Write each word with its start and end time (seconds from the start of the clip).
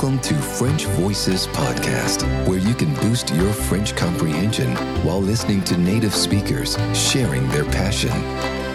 Welcome 0.00 0.20
to 0.20 0.34
French 0.34 0.86
Voices 0.86 1.46
Podcast, 1.48 2.22
where 2.48 2.56
you 2.58 2.74
can 2.74 2.94
boost 3.02 3.34
your 3.34 3.52
French 3.52 3.94
comprehension 3.94 4.74
while 5.04 5.20
listening 5.20 5.62
to 5.64 5.76
native 5.76 6.14
speakers 6.14 6.78
sharing 6.94 7.46
their 7.50 7.66
passion. 7.66 8.10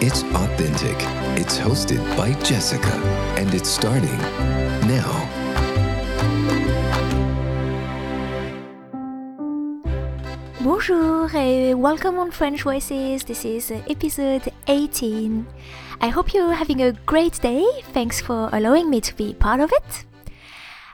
It's 0.00 0.22
authentic, 0.22 0.94
it's 1.36 1.58
hosted 1.58 1.98
by 2.16 2.32
Jessica, 2.44 2.92
and 3.36 3.52
it's 3.52 3.68
starting 3.68 4.16
now. 4.86 5.10
Bonjour 10.60 11.28
et 11.34 11.74
welcome 11.74 12.20
on 12.20 12.30
French 12.30 12.62
Voices. 12.62 13.24
This 13.24 13.44
is 13.44 13.72
episode 13.90 14.52
18. 14.68 15.44
I 16.00 16.06
hope 16.06 16.32
you're 16.32 16.52
having 16.52 16.82
a 16.82 16.92
great 17.04 17.40
day. 17.40 17.66
Thanks 17.92 18.20
for 18.20 18.48
allowing 18.52 18.88
me 18.88 19.00
to 19.00 19.16
be 19.16 19.34
part 19.34 19.58
of 19.58 19.72
it. 19.72 20.06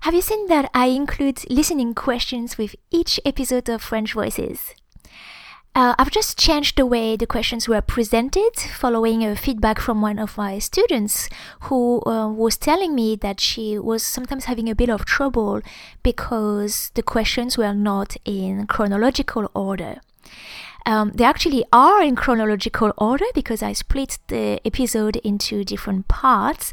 Have 0.02 0.14
you 0.14 0.20
seen 0.20 0.48
that 0.48 0.68
I 0.74 0.86
include 0.86 1.48
listening 1.48 1.94
questions 1.94 2.58
with 2.58 2.74
each 2.90 3.20
episode 3.24 3.68
of 3.68 3.80
French 3.80 4.14
Voices? 4.14 4.74
Uh, 5.76 5.94
I've 5.96 6.10
just 6.10 6.36
changed 6.36 6.76
the 6.76 6.84
way 6.84 7.14
the 7.14 7.24
questions 7.24 7.68
were 7.68 7.80
presented 7.80 8.56
following 8.56 9.24
a 9.24 9.36
feedback 9.36 9.78
from 9.78 10.02
one 10.02 10.18
of 10.18 10.36
my 10.36 10.58
students 10.58 11.28
who 11.60 12.02
uh, 12.04 12.28
was 12.28 12.56
telling 12.56 12.96
me 12.96 13.14
that 13.14 13.38
she 13.38 13.78
was 13.78 14.02
sometimes 14.02 14.46
having 14.46 14.68
a 14.68 14.74
bit 14.74 14.90
of 14.90 15.04
trouble 15.04 15.62
because 16.02 16.90
the 16.94 17.02
questions 17.04 17.56
were 17.56 17.72
not 17.72 18.16
in 18.24 18.66
chronological 18.66 19.52
order. 19.54 20.00
Um, 20.84 21.12
they 21.14 21.22
actually 21.22 21.64
are 21.72 22.02
in 22.02 22.16
chronological 22.16 22.92
order 22.98 23.26
because 23.36 23.62
I 23.62 23.72
split 23.72 24.18
the 24.26 24.60
episode 24.64 25.14
into 25.18 25.62
different 25.62 26.08
parts, 26.08 26.72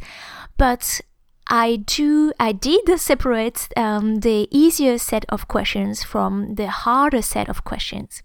but 0.57 1.01
I 1.49 1.77
do 1.77 2.31
I 2.39 2.51
did 2.51 2.99
separate 2.99 3.67
um, 3.75 4.19
the 4.19 4.47
easier 4.51 4.97
set 4.97 5.25
of 5.29 5.47
questions 5.47 6.03
from 6.03 6.55
the 6.55 6.67
harder 6.67 7.23
set 7.23 7.49
of 7.49 7.63
questions. 7.63 8.21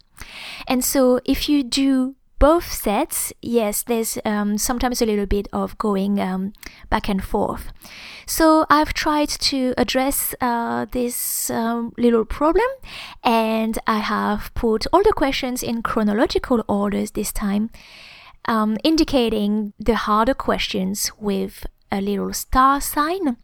And 0.67 0.85
so 0.85 1.19
if 1.25 1.49
you 1.49 1.63
do 1.63 2.15
both 2.37 2.71
sets, 2.71 3.33
yes, 3.41 3.83
there's 3.83 4.19
um, 4.25 4.57
sometimes 4.57 5.01
a 5.01 5.05
little 5.05 5.25
bit 5.25 5.47
of 5.51 5.77
going 5.77 6.19
um, 6.19 6.53
back 6.89 7.09
and 7.09 7.23
forth. 7.23 7.71
So 8.27 8.65
I've 8.69 8.93
tried 8.93 9.29
to 9.29 9.73
address 9.77 10.35
uh, 10.41 10.85
this 10.91 11.49
um, 11.49 11.93
little 11.97 12.25
problem 12.25 12.67
and 13.23 13.79
I 13.87 13.99
have 13.99 14.53
put 14.53 14.85
all 14.93 15.01
the 15.01 15.13
questions 15.13 15.63
in 15.63 15.81
chronological 15.81 16.63
orders 16.67 17.11
this 17.11 17.31
time, 17.31 17.69
um, 18.47 18.77
indicating 18.83 19.73
the 19.79 19.95
harder 19.95 20.33
questions 20.33 21.11
with 21.19 21.65
a 21.91 22.01
little 22.01 22.33
star 22.33 22.81
sign. 22.81 23.37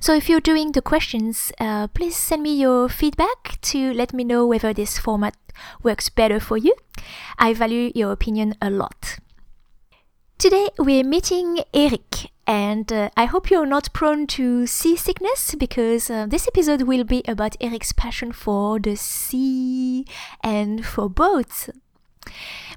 So 0.00 0.14
if 0.14 0.28
you're 0.28 0.40
doing 0.40 0.72
the 0.72 0.82
questions, 0.82 1.52
uh, 1.60 1.86
please 1.88 2.16
send 2.16 2.42
me 2.42 2.54
your 2.54 2.88
feedback 2.88 3.60
to 3.62 3.92
let 3.92 4.12
me 4.12 4.24
know 4.24 4.46
whether 4.46 4.72
this 4.72 4.98
format 4.98 5.36
works 5.82 6.08
better 6.08 6.40
for 6.40 6.56
you. 6.56 6.74
I 7.38 7.54
value 7.54 7.92
your 7.94 8.12
opinion 8.12 8.54
a 8.60 8.70
lot. 8.70 9.18
Today 10.38 10.70
we're 10.78 11.04
meeting 11.04 11.60
Eric, 11.72 12.32
and 12.48 12.92
uh, 12.92 13.10
I 13.16 13.26
hope 13.26 13.50
you're 13.50 13.66
not 13.66 13.92
prone 13.92 14.26
to 14.28 14.66
seasickness 14.66 15.54
because 15.54 16.10
uh, 16.10 16.26
this 16.26 16.48
episode 16.48 16.82
will 16.82 17.04
be 17.04 17.22
about 17.28 17.56
Eric's 17.60 17.92
passion 17.92 18.32
for 18.32 18.80
the 18.80 18.96
sea 18.96 20.04
and 20.42 20.84
for 20.84 21.08
boats. 21.08 21.70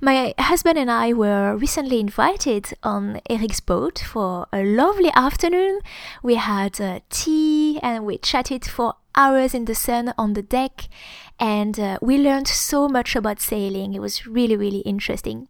My 0.01 0.33
husband 0.37 0.77
and 0.77 0.91
I 0.91 1.13
were 1.13 1.55
recently 1.55 1.99
invited 1.99 2.73
on 2.83 3.21
Eric's 3.29 3.61
boat 3.61 3.99
for 3.99 4.45
a 4.51 4.63
lovely 4.63 5.11
afternoon. 5.15 5.79
We 6.21 6.35
had 6.35 6.81
uh, 6.81 6.99
tea 7.09 7.79
and 7.81 8.05
we 8.05 8.17
chatted 8.17 8.65
for 8.65 8.95
hours 9.15 9.53
in 9.53 9.65
the 9.65 9.75
sun 9.75 10.13
on 10.17 10.33
the 10.33 10.41
deck, 10.41 10.89
and 11.39 11.79
uh, 11.79 11.97
we 12.01 12.17
learned 12.17 12.47
so 12.47 12.89
much 12.89 13.15
about 13.15 13.39
sailing. 13.39 13.93
It 13.93 14.01
was 14.01 14.27
really, 14.27 14.57
really 14.57 14.79
interesting. 14.79 15.47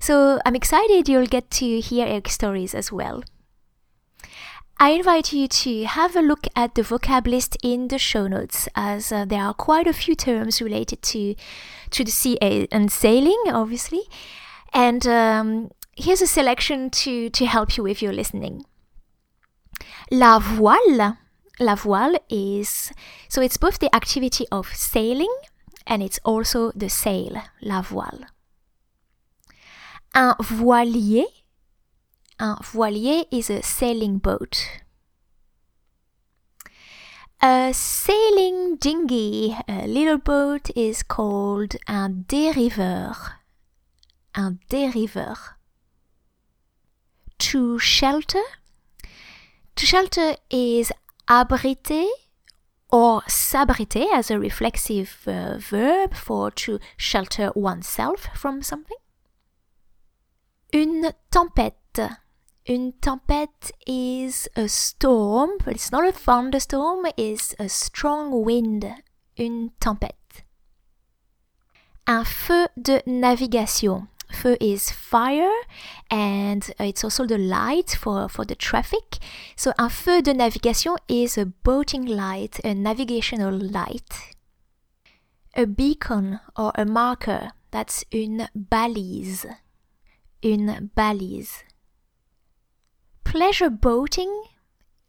So 0.00 0.40
I'm 0.44 0.56
excited 0.56 1.08
you'll 1.08 1.26
get 1.26 1.50
to 1.52 1.80
hear 1.80 2.06
Eric's 2.06 2.32
stories 2.32 2.74
as 2.74 2.90
well. 2.90 3.22
I 4.82 4.92
invite 4.92 5.34
you 5.34 5.46
to 5.46 5.84
have 5.84 6.16
a 6.16 6.22
look 6.22 6.46
at 6.56 6.74
the 6.74 6.80
vocab 6.80 7.26
list 7.26 7.58
in 7.62 7.88
the 7.88 7.98
show 7.98 8.26
notes, 8.26 8.66
as 8.74 9.12
uh, 9.12 9.26
there 9.26 9.42
are 9.42 9.52
quite 9.52 9.86
a 9.86 9.92
few 9.92 10.14
terms 10.14 10.62
related 10.62 11.02
to 11.02 11.34
to 11.90 12.02
the 12.02 12.10
sea 12.10 12.38
and 12.72 12.90
sailing, 12.90 13.42
obviously. 13.48 14.04
And 14.72 15.06
um, 15.06 15.70
here's 15.94 16.22
a 16.22 16.26
selection 16.26 16.88
to 17.02 17.28
to 17.28 17.44
help 17.44 17.76
you 17.76 17.82
with 17.82 18.00
your 18.00 18.14
listening. 18.14 18.64
La 20.10 20.38
voile, 20.38 21.18
la 21.58 21.74
voile 21.74 22.16
is 22.30 22.90
so 23.28 23.42
it's 23.42 23.58
both 23.58 23.80
the 23.80 23.94
activity 23.94 24.46
of 24.50 24.74
sailing 24.74 25.34
and 25.86 26.02
it's 26.02 26.20
also 26.24 26.72
the 26.74 26.88
sail, 26.88 27.42
la 27.60 27.82
voile. 27.82 28.24
Un 30.14 30.34
voilier 30.40 31.26
un 32.40 32.56
voilier 32.62 33.26
is 33.30 33.50
a 33.50 33.62
sailing 33.62 34.18
boat. 34.18 34.80
A 37.42 37.72
sailing 37.72 38.76
dinghy, 38.76 39.56
a 39.68 39.86
little 39.86 40.18
boat, 40.18 40.70
is 40.74 41.02
called 41.02 41.76
un 41.86 42.24
dériveur. 42.26 43.14
Un 44.34 44.58
dériveur. 44.70 45.56
To 47.38 47.78
shelter. 47.78 48.42
To 49.76 49.86
shelter 49.86 50.36
is 50.50 50.92
abriter 51.28 52.06
or 52.90 53.22
s'abriter 53.28 54.06
as 54.12 54.30
a 54.30 54.38
reflexive 54.38 55.22
uh, 55.26 55.56
verb 55.58 56.14
for 56.14 56.50
to 56.50 56.78
shelter 56.96 57.52
oneself 57.54 58.28
from 58.34 58.62
something. 58.62 58.98
Une 60.72 61.12
tempête. 61.30 62.20
Une 62.70 62.92
tempête 62.92 63.72
is 63.84 64.48
a 64.54 64.68
storm, 64.68 65.50
but 65.64 65.74
it's 65.74 65.90
not 65.90 66.06
a 66.06 66.12
thunderstorm, 66.12 67.04
it's 67.16 67.52
a 67.58 67.68
strong 67.68 68.44
wind. 68.44 68.86
Une 69.36 69.70
tempête. 69.80 70.44
Un 72.06 72.22
feu 72.22 72.68
de 72.80 73.02
navigation. 73.06 74.06
Feu 74.30 74.56
is 74.60 74.92
fire 74.92 75.50
and 76.12 76.70
it's 76.78 77.02
also 77.02 77.26
the 77.26 77.38
light 77.38 77.90
for, 77.90 78.28
for 78.28 78.44
the 78.44 78.54
traffic. 78.54 79.18
So 79.56 79.72
un 79.76 79.88
feu 79.90 80.22
de 80.22 80.32
navigation 80.32 80.94
is 81.08 81.36
a 81.36 81.46
boating 81.46 82.06
light, 82.06 82.60
a 82.62 82.72
navigational 82.72 83.50
light. 83.52 84.36
A 85.56 85.66
beacon 85.66 86.38
or 86.56 86.70
a 86.76 86.84
marker, 86.84 87.50
that's 87.72 88.04
une 88.12 88.46
balise. 88.54 89.44
Une 90.44 90.88
balise. 90.94 91.64
Pleasure 93.24 93.70
boating 93.70 94.30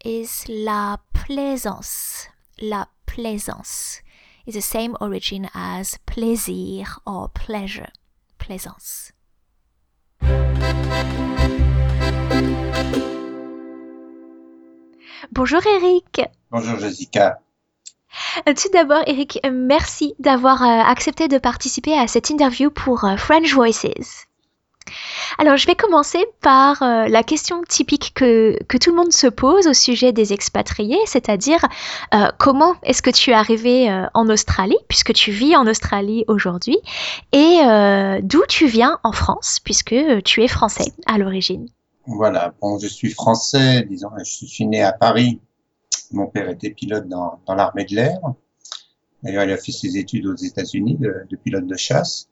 is 0.04 0.44
la 0.48 0.98
plaisance. 1.12 2.28
La 2.60 2.86
plaisance 3.06 4.00
is 4.46 4.54
the 4.54 4.60
same 4.60 4.96
origin 5.00 5.48
as 5.54 5.98
plaisir 6.06 6.86
or 7.06 7.28
pleasure. 7.28 7.88
Plaisance. 8.38 9.12
Bonjour 15.30 15.62
Eric. 15.66 16.22
Bonjour 16.50 16.78
Jessica. 16.78 17.38
Tout 18.46 18.68
d'abord, 18.72 19.02
Eric, 19.06 19.40
merci 19.50 20.14
d'avoir 20.18 20.62
euh, 20.62 20.66
accepté 20.66 21.28
de 21.28 21.38
participer 21.38 21.98
à 21.98 22.06
cette 22.06 22.30
interview 22.30 22.70
pour 22.70 23.04
euh, 23.04 23.16
French 23.16 23.54
Voices. 23.54 24.26
Alors, 25.38 25.56
je 25.56 25.66
vais 25.66 25.74
commencer 25.74 26.24
par 26.40 26.82
euh, 26.82 27.08
la 27.08 27.22
question 27.22 27.62
typique 27.68 28.12
que, 28.14 28.56
tout 28.78 28.90
le 28.90 28.96
monde 28.96 29.12
se 29.12 29.26
pose 29.26 29.66
au 29.66 29.72
sujet 29.72 30.12
des 30.12 30.32
expatriés, 30.32 30.98
c'est-à-dire 31.06 31.64
euh, 32.14 32.28
comment 32.38 32.74
est-ce 32.82 33.02
que 33.02 33.10
tu 33.10 33.30
es 33.30 33.34
arrivé 33.34 33.90
euh, 33.90 34.06
en 34.14 34.28
Australie, 34.28 34.76
puisque 34.88 35.12
tu 35.12 35.30
vis 35.30 35.56
en 35.56 35.66
Australie 35.66 36.24
aujourd'hui, 36.28 36.78
et 37.32 37.60
d'où 38.22 38.42
tu 38.48 38.66
viens 38.66 38.98
en 39.02 39.12
France, 39.12 39.60
puisque 39.62 39.94
tu 40.24 40.42
es 40.42 40.48
français 40.48 40.92
à 41.06 41.18
l'origine? 41.18 41.68
Voilà, 42.06 42.54
bon, 42.60 42.78
je 42.78 42.88
suis 42.88 43.10
français, 43.10 43.86
disons, 43.88 44.10
je 44.18 44.46
suis 44.46 44.66
né 44.66 44.82
à 44.82 44.92
Paris. 44.92 45.40
Mon 46.10 46.26
père 46.26 46.48
était 46.48 46.70
pilote 46.70 47.08
dans, 47.08 47.38
l'armée 47.48 47.84
de 47.84 47.94
l'air. 47.94 48.18
D'ailleurs, 49.22 49.44
il 49.44 49.52
a 49.52 49.56
fait 49.56 49.72
ses 49.72 49.96
études 49.96 50.26
aux 50.26 50.34
États-Unis 50.34 50.98
de 50.98 51.36
pilote 51.36 51.66
de 51.66 51.76
chasse. 51.76 52.28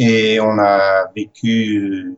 Et 0.00 0.38
on 0.38 0.58
a 0.60 1.10
vécu 1.14 2.16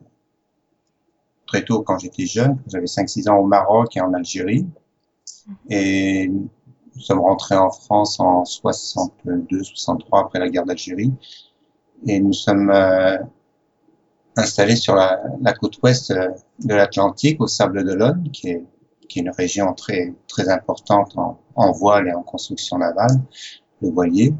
très 1.47 1.65
tôt 1.65 1.81
quand 1.81 1.97
j'étais 1.97 2.27
jeune, 2.27 2.61
j'avais 2.67 2.85
5-6 2.85 3.27
ans 3.27 3.37
au 3.37 3.47
Maroc 3.47 3.97
et 3.97 4.01
en 4.01 4.13
Algérie. 4.13 4.67
Et 5.67 6.27
nous 6.27 7.01
sommes 7.01 7.21
rentrés 7.21 7.57
en 7.57 7.71
France 7.71 8.19
en 8.19 8.43
62-63 8.43 10.21
après 10.21 10.37
la 10.37 10.49
guerre 10.49 10.65
d'Algérie. 10.65 11.11
Et 12.05 12.19
nous 12.19 12.33
sommes 12.33 12.69
euh, 12.69 13.17
installés 14.37 14.75
sur 14.75 14.93
la, 14.93 15.19
la, 15.41 15.53
côte 15.53 15.81
ouest 15.81 16.13
de 16.13 16.73
l'Atlantique, 16.75 17.41
au 17.41 17.47
Sable 17.47 17.83
d'Olonne, 17.83 18.29
qui 18.31 18.49
est, 18.49 18.63
qui 19.09 19.19
est 19.19 19.21
une 19.23 19.31
région 19.31 19.73
très 19.73 20.13
très 20.27 20.49
importante 20.49 21.17
en, 21.17 21.39
en 21.55 21.71
voile 21.71 22.07
et 22.07 22.13
en 22.13 22.21
construction 22.21 22.77
navale, 22.77 23.19
le 23.81 23.89
voilier. 23.89 24.35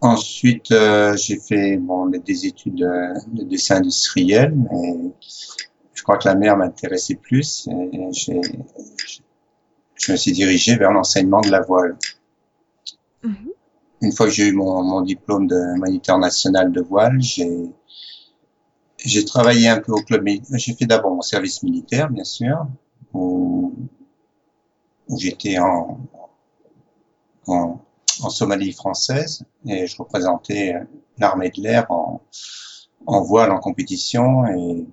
Ensuite, 0.00 0.72
euh, 0.72 1.14
j'ai 1.16 1.38
fait 1.38 1.76
bon, 1.76 2.06
des 2.06 2.46
études 2.46 2.76
de, 2.76 3.44
dessin 3.44 3.76
industriel, 3.76 4.54
mais 4.54 5.12
je 5.92 6.02
crois 6.02 6.16
que 6.16 6.26
la 6.26 6.34
mer 6.34 6.56
m'intéressait 6.56 7.16
plus 7.16 7.68
et 7.68 8.08
j'ai, 8.12 8.40
je 9.96 10.12
me 10.12 10.16
suis 10.16 10.32
dirigé 10.32 10.76
vers 10.76 10.92
l'enseignement 10.92 11.42
de 11.42 11.50
la 11.50 11.60
voile. 11.60 11.98
Mhm. 13.22 13.50
Une 14.00 14.12
fois 14.12 14.26
que 14.26 14.32
j'ai 14.32 14.46
eu 14.46 14.52
mon, 14.52 14.82
mon, 14.82 15.02
diplôme 15.02 15.46
de 15.46 15.78
moniteur 15.78 16.18
national 16.18 16.72
de 16.72 16.80
voile, 16.80 17.20
j'ai 17.20 17.70
j'ai 18.96 19.24
travaillé 19.24 19.68
un 19.68 19.80
peu 19.80 19.92
au 19.92 20.02
club. 20.02 20.26
J'ai 20.54 20.74
fait 20.74 20.86
d'abord 20.86 21.14
mon 21.14 21.22
service 21.22 21.62
militaire, 21.62 22.10
bien 22.10 22.24
sûr, 22.24 22.66
où, 23.12 23.74
où 25.08 25.18
j'étais 25.18 25.58
en, 25.58 26.00
en 27.46 27.80
en 28.22 28.30
Somalie 28.30 28.72
française 28.72 29.44
et 29.66 29.86
je 29.86 29.96
représentais 29.96 30.74
l'armée 31.18 31.50
de 31.50 31.62
l'air 31.62 31.90
en, 31.90 32.22
en 33.06 33.22
voile 33.22 33.50
en 33.50 33.58
compétition 33.58 34.46
et, 34.46 34.86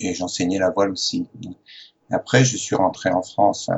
et 0.00 0.14
j'enseignais 0.14 0.58
la 0.58 0.70
voile 0.70 0.90
aussi. 0.90 1.26
Après, 2.10 2.44
je 2.44 2.56
suis 2.56 2.76
rentré 2.76 3.10
en 3.10 3.22
France 3.22 3.68
euh, 3.70 3.74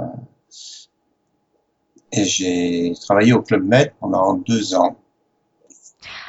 et 2.12 2.25
j'ai 2.25 2.93
travaillé 3.00 3.32
au 3.32 3.43
Club 3.43 3.64
Med 3.64 3.93
pendant 4.00 4.35
deux 4.35 4.75
ans. 4.75 4.97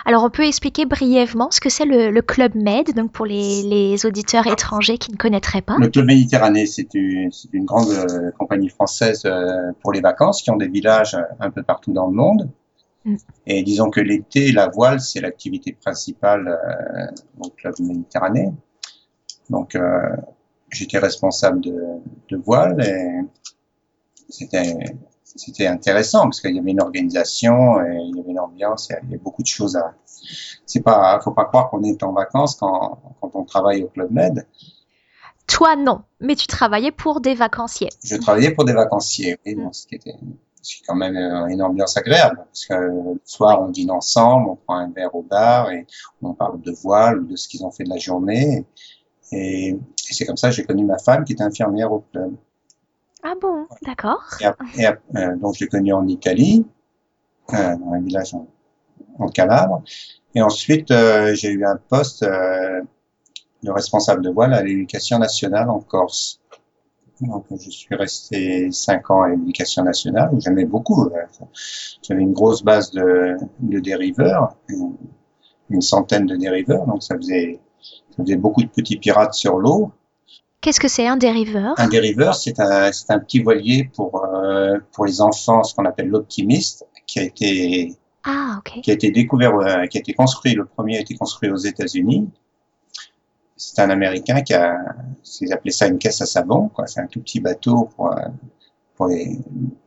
Alors, 0.06 0.24
on 0.24 0.30
peut 0.30 0.46
expliquer 0.46 0.86
brièvement 0.86 1.52
ce 1.52 1.60
que 1.60 1.70
c'est 1.70 1.86
le, 1.86 2.20
Club 2.22 2.56
Med, 2.56 2.94
donc 2.96 3.12
pour 3.12 3.26
les, 3.26 4.06
auditeurs 4.06 4.48
étrangers 4.48 4.98
qui 4.98 5.12
ne 5.12 5.18
connaîtraient 5.18 5.62
pas. 5.62 5.76
Le 5.78 5.90
Club 5.90 6.06
Méditerranée, 6.06 6.66
c'est 6.66 6.94
une, 6.94 7.32
grande 7.66 7.90
euh, 7.90 8.32
compagnie 8.38 8.70
française 8.70 9.24
euh, 9.26 9.72
pour 9.82 9.92
les 9.92 10.02
vacances 10.02 10.42
qui 10.42 10.52
ont 10.52 10.58
des 10.58 10.68
villages 10.68 11.16
euh, 11.16 11.22
un 11.40 11.52
peu 11.52 11.64
partout 11.64 11.94
dans 11.94 12.08
le 12.08 12.14
monde. 12.14 12.50
Mm. 13.06 13.16
Et 13.48 13.64
disons 13.64 13.90
que 13.90 14.02
l'été, 14.02 14.52
la 14.52 14.68
voile, 14.68 15.00
c'est 15.00 15.22
l'activité 15.22 15.74
principale 15.74 16.60
au 17.40 17.50
Club 17.50 17.76
Méditerranée. 17.80 18.52
Donc, 19.50 19.78
j'étais 20.70 21.00
responsable 21.00 21.62
de, 21.62 21.76
de 22.30 22.38
voile 22.38 22.80
et 22.82 23.22
c'était 24.30 24.96
c'était 25.36 25.68
intéressant 25.68 26.24
parce 26.24 26.42
qu'il 26.42 26.56
y 26.56 26.60
avait 26.60 26.72
une 26.72 26.82
organisation, 26.82 27.82
et 27.82 27.98
il 28.04 28.16
y 28.16 28.20
avait 28.20 28.32
une 28.32 28.40
ambiance, 28.40 28.90
il 28.90 28.94
y 28.94 28.96
avait 28.96 29.18
beaucoup 29.18 29.42
de 29.42 29.48
choses 29.48 29.76
à. 29.76 29.94
C'est 30.66 30.82
pas, 30.82 31.20
faut 31.24 31.32
pas 31.32 31.46
croire 31.46 31.70
qu'on 31.70 31.84
est 31.84 32.04
en 32.04 32.14
vacances 32.14 32.56
quand, 32.56 33.00
quand 33.20 33.32
on 33.34 33.44
travaille 33.44 33.84
au 33.84 33.88
Club 33.88 34.12
Med. 34.12 34.46
Toi, 35.48 35.76
non, 35.76 36.02
mais 36.20 36.36
tu 36.36 36.48
travaillais 36.48 36.92
pour 36.92 37.20
des 37.20 37.34
vacanciers. 37.34 37.90
Je 38.04 38.16
travaillais 38.16 38.52
pour 38.52 38.66
des 38.66 38.74
vacanciers, 38.74 39.38
oui, 39.46 39.56
donc, 39.56 39.76
ce 39.76 39.88
qui 39.88 39.96
était 39.96 40.16
c'est 40.62 40.86
quand 40.86 40.96
même 40.96 41.18
euh, 41.18 41.48
une 41.48 41.62
ambiance 41.62 41.98
agréable 41.98 42.38
parce 42.46 42.66
que 42.66 42.74
le 42.74 43.22
soir 43.26 43.62
on 43.62 43.70
dîne 43.70 43.92
ensemble, 43.92 44.50
on 44.50 44.56
prend 44.56 44.76
un 44.76 44.92
verre 44.92 45.16
au 45.16 45.24
bar 45.24 45.72
et 45.72 45.88
on 46.22 46.34
parle 46.34 46.62
de 46.62 46.72
voile 46.72 47.20
ou 47.20 47.26
de 47.26 47.36
ce 47.36 47.48
qu'ils 47.48 47.66
ont 47.66 47.72
fait 47.72 47.84
de 47.84 47.90
la 47.90 47.98
journée 47.98 48.66
et, 49.32 49.70
et 49.70 49.80
c'est 49.98 50.26
comme 50.26 50.38
ça 50.38 50.50
que 50.50 50.56
j'ai 50.56 50.64
connu 50.64 50.86
ma 50.86 51.00
femme 51.00 51.24
qui 51.24 51.34
était 51.34 51.44
infirmière 51.44 51.92
au 51.92 52.04
club. 52.12 52.36
Ah 53.24 53.34
bon, 53.40 53.68
d'accord. 53.84 54.24
Et, 54.78 54.88
euh, 54.88 55.36
donc, 55.38 55.56
je 55.56 55.62
l'ai 55.64 55.68
connu 55.68 55.94
en 55.94 56.08
Italie, 56.08 56.66
euh, 57.54 57.76
dans 57.78 57.94
un 57.94 58.02
village 58.02 58.34
en, 58.34 58.48
en 59.20 59.28
Calabre. 59.28 59.84
Et 60.34 60.42
ensuite, 60.42 60.90
euh, 60.92 61.36
j'ai 61.36 61.50
eu 61.50 61.66
un 61.66 61.78
poste 61.78 62.24
de 62.24 63.72
responsable 63.72 64.24
de 64.24 64.30
voile 64.30 64.54
à 64.54 64.64
l'éducation 64.64 65.20
nationale 65.20 65.70
en 65.70 65.80
Corse. 65.80 66.40
Donc, 67.22 67.46
je 67.52 67.70
suis 67.70 67.94
resté 67.94 68.72
cinq 68.72 69.12
ans 69.12 69.22
à 69.22 69.30
l'éducation 69.30 69.84
nationale, 69.84 70.32
où 70.34 70.42
j'aimais 70.42 70.66
beaucoup. 70.66 71.08
J'avais 72.02 72.22
une 72.22 72.34
grosse 72.34 72.64
base 72.64 72.90
de, 72.90 73.38
de 73.60 73.80
dériveurs, 73.80 74.56
une, 74.68 74.96
une, 75.70 75.82
centaine 75.82 76.26
de 76.26 76.36
dériveurs, 76.36 76.88
donc 76.88 77.04
ça 77.04 77.16
faisait, 77.16 77.60
ça 78.10 78.24
faisait 78.24 78.38
beaucoup 78.38 78.64
de 78.64 78.70
petits 78.70 78.98
pirates 78.98 79.36
sur 79.36 79.60
l'eau. 79.60 79.92
Qu'est-ce 80.62 80.80
que 80.80 80.88
c'est 80.88 81.08
un 81.08 81.18
dériveur? 81.18 81.74
Un 81.78 81.88
dériveur, 81.88 82.36
c'est 82.36 82.60
un, 82.60 82.92
un, 83.10 83.20
petit 83.20 83.42
voilier 83.42 83.90
pour, 83.96 84.24
euh, 84.24 84.78
pour 84.92 85.06
les 85.06 85.20
enfants, 85.20 85.64
ce 85.64 85.74
qu'on 85.74 85.86
appelle 85.86 86.08
l'optimiste, 86.08 86.86
qui 87.08 87.20
a 87.20 87.24
été 87.24 87.96
ah, 88.24 88.58
okay. 88.60 88.82
qui 88.82 88.92
a 88.92 88.94
été 88.94 89.10
découvert, 89.10 89.56
euh, 89.56 89.88
qui 89.88 89.98
a 89.98 90.02
été 90.02 90.14
construit. 90.14 90.54
Le 90.54 90.66
premier 90.66 90.98
a 90.98 91.02
été 91.02 91.16
construit 91.16 91.50
aux 91.50 91.58
États-Unis. 91.58 92.30
C'est 93.58 93.82
un 93.82 93.90
Américain 93.90 94.42
qui 94.42 94.54
a, 94.54 94.78
ils 95.42 95.52
appelaient 95.52 95.72
ça 95.72 95.88
une 95.88 95.98
caisse 95.98 96.22
à 96.22 96.28
savon. 96.28 96.70
C'est 96.86 97.00
un 97.00 97.08
tout 97.08 97.22
petit 97.22 97.40
bateau 97.40 97.90
pour, 97.96 98.12
euh, 98.12 98.20
pour 98.96 99.08
les, 99.08 99.40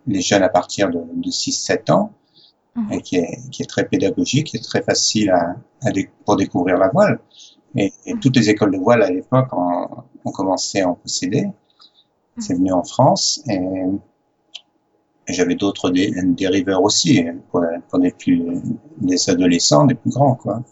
les 0.08 0.20
jeunes 0.20 0.42
à 0.42 0.48
partir 0.48 0.90
de, 0.90 0.98
de 0.98 1.30
6-7 1.30 1.92
ans. 1.92 2.12
Mhm. 2.74 2.92
Et 2.92 3.00
qui 3.02 3.16
est, 3.16 3.38
qui 3.52 3.62
est 3.62 3.66
très 3.66 3.84
pédagogique, 3.84 4.48
qui 4.48 4.56
est 4.56 4.64
très 4.64 4.82
facile 4.82 5.30
à, 5.30 5.54
à 5.84 5.90
pour 6.24 6.34
découvrir 6.34 6.78
la 6.78 6.88
voile. 6.88 7.20
Et, 7.76 7.92
et, 8.06 8.14
toutes 8.18 8.34
les 8.34 8.50
écoles 8.50 8.72
de 8.72 8.78
voile 8.78 9.02
à 9.02 9.10
l'époque 9.10 9.52
ont, 9.52 9.88
ont, 10.24 10.30
commencé 10.30 10.80
à 10.80 10.88
en 10.88 10.94
posséder. 10.94 11.48
C'est 12.38 12.54
venu 12.54 12.72
en 12.72 12.82
France 12.82 13.42
et, 13.48 13.60
et 15.28 15.32
j'avais 15.32 15.54
d'autres 15.54 15.90
dé, 15.90 16.12
dériveurs 16.24 16.82
aussi 16.82 17.24
pour, 17.50 17.64
pour 17.88 17.98
des 18.00 18.10
plus 18.10 18.42
des 18.98 19.30
adolescents, 19.30 19.86
des 19.86 19.94
plus 19.94 20.10
grands 20.10 20.34
quoi. 20.34 20.62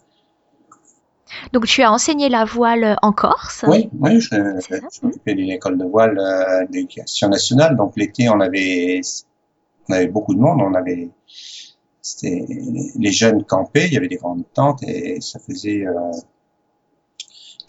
Donc 1.51 1.65
tu 1.65 1.81
as 1.81 1.91
enseigné 1.91 2.29
la 2.29 2.45
voile 2.45 2.97
en 3.01 3.11
Corse? 3.11 3.65
Oui, 3.67 3.89
oui, 3.99 4.19
je, 4.19 4.35
m'occupais 5.03 5.35
d'une 5.35 5.49
école 5.49 5.77
de 5.77 5.85
voile 5.85 6.17
euh, 6.19 6.65
d'éducation 6.69 7.29
nationale. 7.29 7.75
Donc 7.75 7.93
l'été, 7.95 8.29
on 8.29 8.39
avait 8.39 9.01
on 9.89 9.93
avait 9.93 10.07
beaucoup 10.07 10.33
de 10.33 10.39
monde, 10.39 10.61
on 10.61 10.73
avait 10.73 11.09
c'était 12.01 12.45
les 12.95 13.11
jeunes 13.11 13.43
campaient, 13.43 13.87
il 13.87 13.93
y 13.93 13.97
avait 13.97 14.07
des 14.07 14.17
grandes 14.17 14.43
tentes 14.53 14.83
et 14.83 15.21
ça 15.21 15.39
faisait 15.39 15.85
euh, 15.85 16.11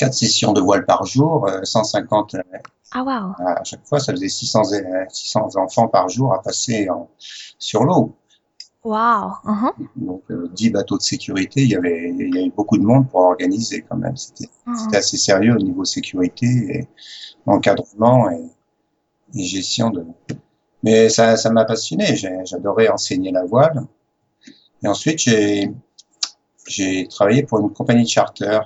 quatre 0.04 0.14
sessions 0.14 0.52
de 0.52 0.60
voile 0.60 0.84
par 0.84 1.06
jour, 1.06 1.48
150 1.62 2.34
euh, 2.34 2.38
ah, 2.92 3.02
wow. 3.02 3.46
à 3.46 3.64
chaque 3.64 3.84
fois, 3.86 3.98
ça 3.98 4.12
faisait 4.12 4.28
600, 4.28 4.62
600 5.08 5.56
enfants 5.56 5.88
par 5.88 6.08
jour 6.08 6.32
à 6.32 6.42
passer 6.42 6.88
en, 6.90 7.08
sur 7.58 7.84
l'eau. 7.84 8.14
Wow. 8.84 9.32
Uh-huh. 9.44 9.72
Donc, 9.96 10.22
euh, 10.30 10.48
10 10.52 10.70
bateaux 10.70 10.98
de 10.98 11.02
sécurité, 11.02 11.62
il 11.62 11.70
y 11.70 11.74
avait, 11.74 12.10
il 12.10 12.34
y 12.34 12.38
avait 12.38 12.50
beaucoup 12.50 12.76
de 12.76 12.84
monde 12.84 13.08
pour 13.08 13.20
organiser 13.20 13.82
quand 13.88 13.96
même. 13.96 14.16
C'était, 14.16 14.50
uh-huh. 14.66 14.94
assez 14.94 15.16
sérieux 15.16 15.54
au 15.54 15.62
niveau 15.62 15.84
sécurité 15.84 16.46
et 16.46 16.88
encadrement 17.46 18.30
et, 18.30 18.44
et 19.34 19.42
gestion 19.42 19.90
de. 19.90 20.04
Mais 20.82 21.08
ça, 21.08 21.36
ça 21.36 21.50
m'a 21.50 21.64
passionné. 21.64 22.14
J'adorais 22.44 22.88
enseigner 22.88 23.32
la 23.32 23.44
voile. 23.46 23.86
Et 24.82 24.86
ensuite, 24.86 25.18
j'ai, 25.18 25.72
j'ai 26.68 27.08
travaillé 27.08 27.42
pour 27.42 27.58
une 27.60 27.72
compagnie 27.72 28.04
de 28.04 28.08
charter 28.08 28.60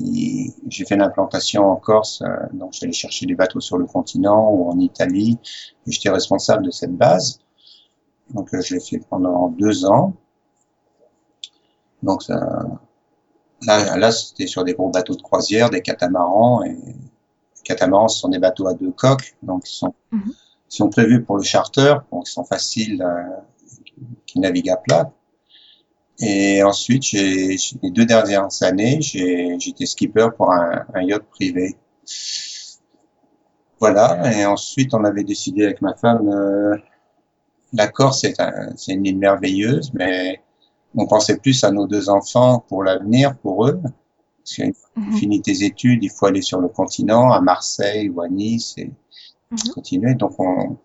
j'ai 0.00 0.84
fait 0.84 0.96
l'implantation 0.96 1.64
en 1.64 1.76
Corse, 1.76 2.22
euh, 2.22 2.28
donc 2.52 2.72
j'allais 2.72 2.92
chercher 2.92 3.26
des 3.26 3.34
bateaux 3.34 3.60
sur 3.60 3.78
le 3.78 3.86
continent 3.86 4.50
ou 4.50 4.68
en 4.68 4.78
Italie, 4.78 5.38
et 5.86 5.90
j'étais 5.90 6.10
responsable 6.10 6.64
de 6.64 6.70
cette 6.70 6.96
base. 6.96 7.40
Donc 8.30 8.52
euh, 8.54 8.60
je 8.60 8.74
l'ai 8.74 8.80
fait 8.80 8.98
pendant 9.08 9.48
deux 9.48 9.84
ans. 9.84 10.14
Donc 12.02 12.22
ça, 12.22 12.66
là, 13.62 13.96
là 13.96 14.12
c'était 14.12 14.46
sur 14.46 14.64
des 14.64 14.74
gros 14.74 14.90
bateaux 14.90 15.14
de 15.14 15.22
croisière, 15.22 15.70
des 15.70 15.82
catamarans, 15.82 16.64
et 16.64 16.70
les 16.72 17.62
catamarans 17.62 18.08
ce 18.08 18.20
sont 18.20 18.28
des 18.28 18.38
bateaux 18.38 18.66
à 18.66 18.74
deux 18.74 18.92
coques, 18.92 19.36
donc 19.42 19.68
ils 19.68 19.74
sont, 19.74 19.94
mm-hmm. 20.12 20.28
ils 20.28 20.76
sont 20.76 20.88
prévus 20.88 21.22
pour 21.22 21.36
le 21.36 21.42
charter, 21.42 21.94
donc 22.10 22.28
ils 22.28 22.32
sont 22.32 22.44
faciles, 22.44 23.02
euh, 23.02 23.22
qui 24.26 24.40
naviguent 24.40 24.70
à 24.70 24.76
plat. 24.76 25.12
Et 26.20 26.62
ensuite, 26.62 27.02
j'ai, 27.02 27.56
les 27.82 27.90
deux 27.90 28.06
dernières 28.06 28.48
années, 28.62 29.00
j'ai, 29.00 29.58
j'étais 29.58 29.86
skipper 29.86 30.28
pour 30.36 30.52
un, 30.52 30.84
un, 30.94 31.02
yacht 31.02 31.24
privé. 31.24 31.76
Voilà. 33.80 34.32
Et 34.32 34.46
ensuite, 34.46 34.94
on 34.94 35.04
avait 35.04 35.24
décidé 35.24 35.64
avec 35.64 35.82
ma 35.82 35.94
femme, 35.94 36.28
euh, 36.28 36.76
la 37.72 37.88
Corse, 37.88 38.20
c'est, 38.20 38.38
un, 38.40 38.72
c'est 38.76 38.92
une 38.92 39.04
île 39.04 39.18
merveilleuse, 39.18 39.90
mais 39.94 40.40
on 40.94 41.06
pensait 41.06 41.38
plus 41.38 41.64
à 41.64 41.72
nos 41.72 41.88
deux 41.88 42.08
enfants 42.08 42.64
pour 42.68 42.84
l'avenir, 42.84 43.36
pour 43.38 43.66
eux. 43.66 43.80
Parce 43.82 44.56
qu'une 44.56 44.72
mm 44.96 45.16
fini 45.16 45.42
tes 45.42 45.64
études, 45.64 46.04
il 46.04 46.10
faut 46.10 46.26
aller 46.26 46.42
sur 46.42 46.60
le 46.60 46.68
continent, 46.68 47.32
à 47.32 47.40
Marseille 47.40 48.08
ou 48.10 48.20
à 48.20 48.28
Nice 48.28 48.74
et 48.76 48.92
mm-hmm. 49.50 49.70
continuer. 49.70 50.14
Donc, 50.14 50.38
on, 50.38 50.76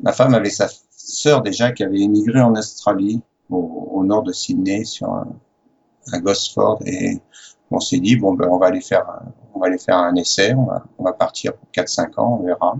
ma 0.00 0.12
femme 0.12 0.32
avait 0.32 0.48
sa 0.48 0.68
sœur 0.90 1.42
déjà 1.42 1.72
qui 1.72 1.82
avait 1.82 2.00
émigré 2.00 2.40
en 2.40 2.54
Australie 2.54 3.20
au, 3.50 3.90
au, 3.92 4.04
nord 4.04 4.22
de 4.22 4.32
Sydney, 4.32 4.84
sur 4.84 5.08
un, 5.10 5.28
à 6.12 6.18
Gosford, 6.20 6.80
et 6.86 7.20
on 7.70 7.80
s'est 7.80 7.98
dit 7.98 8.16
bon 8.16 8.34
ben 8.34 8.48
on 8.50 8.58
va 8.58 8.66
aller 8.66 8.80
faire, 8.80 9.06
on 9.54 9.60
va 9.60 9.66
aller 9.66 9.78
faire 9.78 9.96
un 9.98 10.14
essai, 10.14 10.54
on 10.54 10.64
va, 10.64 10.84
on 10.98 11.04
va 11.04 11.12
partir 11.12 11.54
pour 11.54 11.68
4-5 11.72 12.18
ans, 12.18 12.38
on 12.40 12.46
verra. 12.46 12.76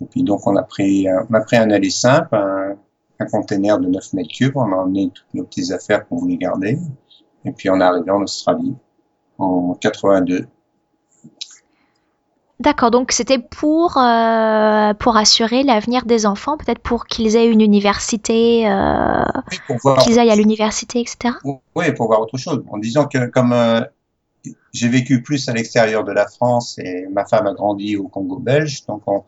Et 0.00 0.06
puis 0.06 0.22
donc 0.22 0.46
on 0.46 0.56
a 0.56 0.62
pris, 0.62 1.06
on 1.30 1.34
a 1.34 1.40
pris 1.40 1.56
un 1.56 1.70
aller 1.70 1.90
simple, 1.90 2.34
un, 2.34 2.76
un 3.20 3.26
container 3.26 3.78
de 3.78 3.86
9 3.86 4.12
mètres 4.14 4.32
cubes, 4.32 4.56
on 4.56 4.72
a 4.72 4.76
emmené 4.76 5.10
toutes 5.12 5.34
nos 5.34 5.44
petites 5.44 5.72
affaires 5.72 6.06
qu'on 6.08 6.16
voulait 6.16 6.36
garder, 6.36 6.78
et 7.44 7.52
puis 7.52 7.70
on 7.70 7.80
est 7.80 7.84
arrivé 7.84 8.10
en 8.10 8.22
Australie 8.22 8.76
en 9.38 9.74
82. 9.74 10.46
D'accord, 12.60 12.90
donc 12.90 13.12
c'était 13.12 13.38
pour, 13.38 13.98
euh, 13.98 14.92
pour 14.94 15.16
assurer 15.16 15.62
l'avenir 15.62 16.04
des 16.06 16.26
enfants, 16.26 16.56
peut-être 16.56 16.80
pour 16.80 17.06
qu'ils 17.06 17.36
aient 17.36 17.46
une 17.46 17.60
université, 17.60 18.68
euh, 18.68 19.22
Oui, 19.50 19.58
pour 19.66 19.76
voir, 19.78 19.98
qu'ils 19.98 20.18
aillent 20.18 20.30
à 20.30 20.36
l'université, 20.36 21.00
etc. 21.00 21.34
oui, 21.44 21.92
pour 21.92 22.06
voir 22.06 22.20
autre 22.20 22.38
chose. 22.38 22.62
En 22.70 22.78
disant 22.78 23.06
que 23.06 23.26
comme 23.26 23.52
euh, 23.52 23.80
j'ai 24.72 24.88
vécu 24.88 25.22
plus 25.22 25.48
à 25.48 25.52
l'extérieur 25.52 26.04
de 26.04 26.12
la 26.12 26.26
France 26.26 26.78
et 26.78 27.06
ma 27.12 27.24
femme 27.26 27.46
a 27.46 27.54
grandi 27.54 27.96
au 27.96 28.08
Congo 28.08 28.38
belge, 28.38 28.84
donc 28.86 29.02
on, 29.06 29.24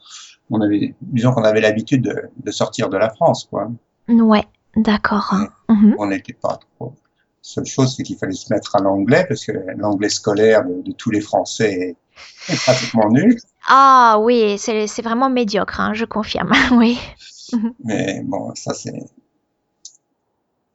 on 0.50 0.60
avait, 0.60 0.94
disons 1.00 1.32
qu'on 1.32 1.44
avait 1.44 1.60
l'habitude 1.60 2.02
de, 2.02 2.22
de 2.36 2.50
sortir 2.50 2.88
de 2.88 2.96
la 2.96 3.10
France, 3.10 3.46
quoi. 3.50 3.70
Ouais, 4.08 4.44
d'accord. 4.76 5.34
Mhm. 5.68 5.96
On 5.98 6.06
n'était 6.06 6.32
pas 6.32 6.58
trop. 6.76 6.94
Seule 7.42 7.66
chose, 7.66 7.94
c'est 7.96 8.02
qu'il 8.02 8.18
fallait 8.18 8.34
se 8.34 8.52
mettre 8.52 8.76
à 8.76 8.80
l'anglais 8.80 9.24
parce 9.26 9.44
que 9.46 9.52
l'anglais 9.76 10.10
scolaire 10.10 10.64
de, 10.64 10.82
de 10.82 10.92
tous 10.92 11.10
les 11.10 11.20
Français 11.22 11.96
est, 12.48 12.52
est 12.52 12.56
pratiquement 12.62 13.08
nul. 13.08 13.38
Ah 13.66 14.18
oui, 14.20 14.58
c'est 14.58 14.86
c'est 14.86 15.02
vraiment 15.02 15.30
médiocre, 15.30 15.80
hein, 15.80 15.94
je 15.94 16.04
confirme. 16.04 16.52
Oui. 16.72 16.98
Mais 17.84 18.22
bon, 18.24 18.54
ça 18.54 18.74
c'est. 18.74 18.92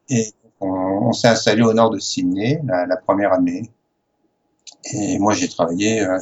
Et 0.09 0.33
on, 0.59 1.11
s'est 1.13 1.27
installé 1.27 1.61
au 1.61 1.73
nord 1.73 1.89
de 1.91 1.99
Sydney 1.99 2.61
la, 2.65 2.97
première 2.97 3.33
année. 3.33 3.69
Et 4.93 5.17
moi, 5.19 5.33
j'ai 5.33 5.47
travaillé. 5.47 6.01
euh, 6.01 6.19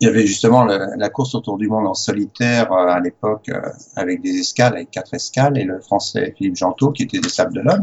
il 0.00 0.06
y 0.06 0.08
avait 0.08 0.26
justement 0.26 0.64
la 0.64 1.08
course 1.10 1.34
autour 1.36 1.58
du 1.58 1.68
monde 1.68 1.86
en 1.86 1.94
solitaire 1.94 2.72
euh, 2.72 2.88
à 2.88 2.98
l'époque 2.98 3.48
euh, 3.50 3.60
avec 3.94 4.20
des 4.20 4.36
escales, 4.40 4.74
avec 4.74 4.90
quatre 4.90 5.14
escales, 5.14 5.56
et 5.56 5.62
le 5.64 5.80
français 5.80 6.34
Philippe 6.36 6.56
Gentot 6.56 6.90
qui 6.92 7.04
était 7.04 7.20
des 7.20 7.28
Sables 7.28 7.54
d'Olonne. 7.54 7.82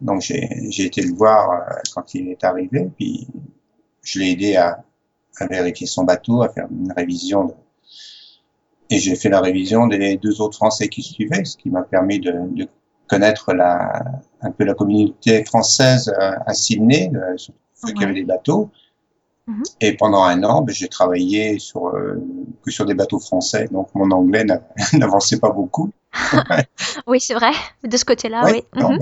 Donc 0.00 0.22
j'ai 0.22 0.48
j'ai 0.70 0.84
été 0.86 1.02
le 1.02 1.12
voir 1.14 1.50
euh, 1.50 1.74
quand 1.94 2.14
il 2.14 2.28
est 2.30 2.44
arrivé, 2.44 2.90
puis 2.96 3.28
je 4.02 4.20
l'ai 4.20 4.30
aidé 4.32 4.56
à, 4.56 4.82
à 5.38 5.46
vérifier 5.46 5.86
son 5.86 6.04
bateau, 6.04 6.42
à 6.42 6.48
faire 6.48 6.66
une 6.70 6.92
révision. 6.92 7.44
de- 7.44 7.54
Et 8.88 8.98
j'ai 8.98 9.14
fait 9.16 9.28
la 9.28 9.40
révision 9.42 9.86
des 9.86 10.16
deux 10.16 10.40
autres 10.40 10.56
Français 10.56 10.88
qui 10.88 11.02
suivaient, 11.02 11.44
ce 11.44 11.56
qui 11.58 11.68
m'a 11.68 11.82
permis 11.82 12.20
de, 12.20 12.32
de 12.52 12.68
connaître 13.08 13.52
la, 13.54 14.02
un 14.40 14.50
peu 14.50 14.64
la 14.64 14.74
communauté 14.74 15.44
française 15.44 16.08
euh, 16.08 16.32
à 16.46 16.54
Sydney, 16.54 17.10
euh, 17.14 17.36
sur 17.36 17.54
ceux 17.74 17.92
qui 17.92 18.02
avaient 18.04 18.14
des 18.14 18.24
bateaux. 18.24 18.70
Mhm. 19.46 19.62
Et 19.82 19.94
pendant 19.96 20.24
un 20.24 20.42
an, 20.42 20.62
ben, 20.62 20.74
j'ai 20.74 20.88
travaillé 20.88 21.58
sur, 21.58 21.88
euh, 21.88 22.18
que 22.62 22.70
sur 22.70 22.86
des 22.86 22.94
bateaux 22.94 23.18
français, 23.18 23.68
donc 23.70 23.88
mon 23.94 24.10
anglais 24.10 24.44
n'a- 24.44 24.62
n'avançait 24.94 25.38
pas 25.38 25.50
beaucoup. 25.50 25.90
Oui, 27.06 27.20
c'est 27.20 27.34
vrai. 27.34 27.50
De 27.82 27.96
ce 27.96 28.04
côté-là, 28.04 28.42
oui. 28.46 28.62
non, 28.74 28.92
Mhm. 28.92 28.98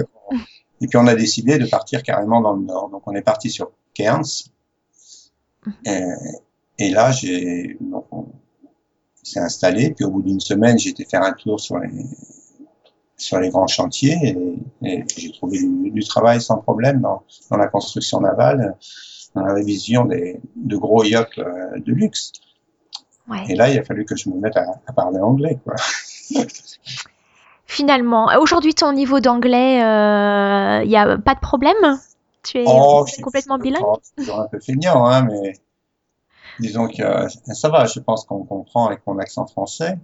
Et 0.80 0.88
puis 0.88 0.98
on 0.98 1.06
a 1.06 1.14
décidé 1.14 1.58
de 1.58 1.66
partir 1.66 2.02
carrément 2.02 2.40
dans 2.40 2.54
le 2.54 2.62
nord. 2.62 2.88
Donc 2.90 3.02
on 3.06 3.14
est 3.14 3.22
parti 3.22 3.50
sur 3.50 3.70
Cairns. 3.94 4.24
Mhm. 5.66 5.72
Et, 5.86 6.86
et 6.86 6.90
là, 6.90 7.12
j'ai 7.12 7.76
donc 7.80 8.06
on 8.10 8.26
s'est 9.22 9.38
installé. 9.38 9.90
Puis 9.94 10.04
au 10.04 10.10
bout 10.10 10.22
d'une 10.22 10.40
semaine, 10.40 10.76
j'ai 10.78 10.90
été 10.90 11.04
faire 11.04 11.22
un 11.22 11.32
tour 11.34 11.60
sur 11.60 11.78
les 11.78 11.88
sur 13.22 13.38
les 13.40 13.50
grands 13.50 13.66
chantiers 13.66 14.16
et, 14.22 14.88
et 14.88 15.04
j'ai 15.16 15.32
trouvé 15.32 15.58
du, 15.58 15.90
du 15.90 16.04
travail 16.04 16.40
sans 16.40 16.58
problème 16.58 17.00
dans, 17.00 17.22
dans 17.50 17.56
la 17.56 17.68
construction 17.68 18.20
navale, 18.20 18.76
dans 19.34 19.42
la 19.42 19.54
révision 19.54 20.04
des, 20.04 20.40
de 20.56 20.76
gros 20.76 21.04
yachts 21.04 21.38
euh, 21.38 21.78
de 21.78 21.92
luxe. 21.92 22.32
Ouais. 23.28 23.44
Et 23.48 23.54
là, 23.54 23.70
il 23.70 23.78
a 23.78 23.84
fallu 23.84 24.04
que 24.04 24.16
je 24.16 24.28
me 24.28 24.34
mette 24.40 24.56
à, 24.56 24.66
à 24.86 24.92
parler 24.92 25.20
anglais. 25.20 25.58
Quoi. 25.64 25.74
Finalement, 27.66 28.28
aujourd'hui, 28.38 28.74
ton 28.74 28.92
niveau 28.92 29.20
d'anglais, 29.20 29.74
il 29.76 30.88
n'y 30.88 30.96
a 30.96 31.16
pas 31.18 31.34
de 31.34 31.40
problème? 31.40 31.76
Tu 32.42 32.58
es 32.58 32.64
Oh, 32.66 33.04
je 33.06 33.14
suis- 33.14 33.22
complètement 33.22 33.56
bilingue? 33.58 33.82
toujours 34.16 34.40
un 34.40 34.48
peu 34.48 34.58
feignant, 34.60 35.06
hein, 35.06 35.22
mais 35.30 35.54
disons 36.58 36.88
que 36.88 37.02
euh, 37.02 37.28
ça 37.54 37.68
va, 37.68 37.86
je 37.86 38.00
pense 38.00 38.24
qu'on 38.24 38.42
comprend 38.44 38.86
avec 38.86 39.00
mon 39.06 39.18
accent 39.18 39.46
français. 39.46 39.96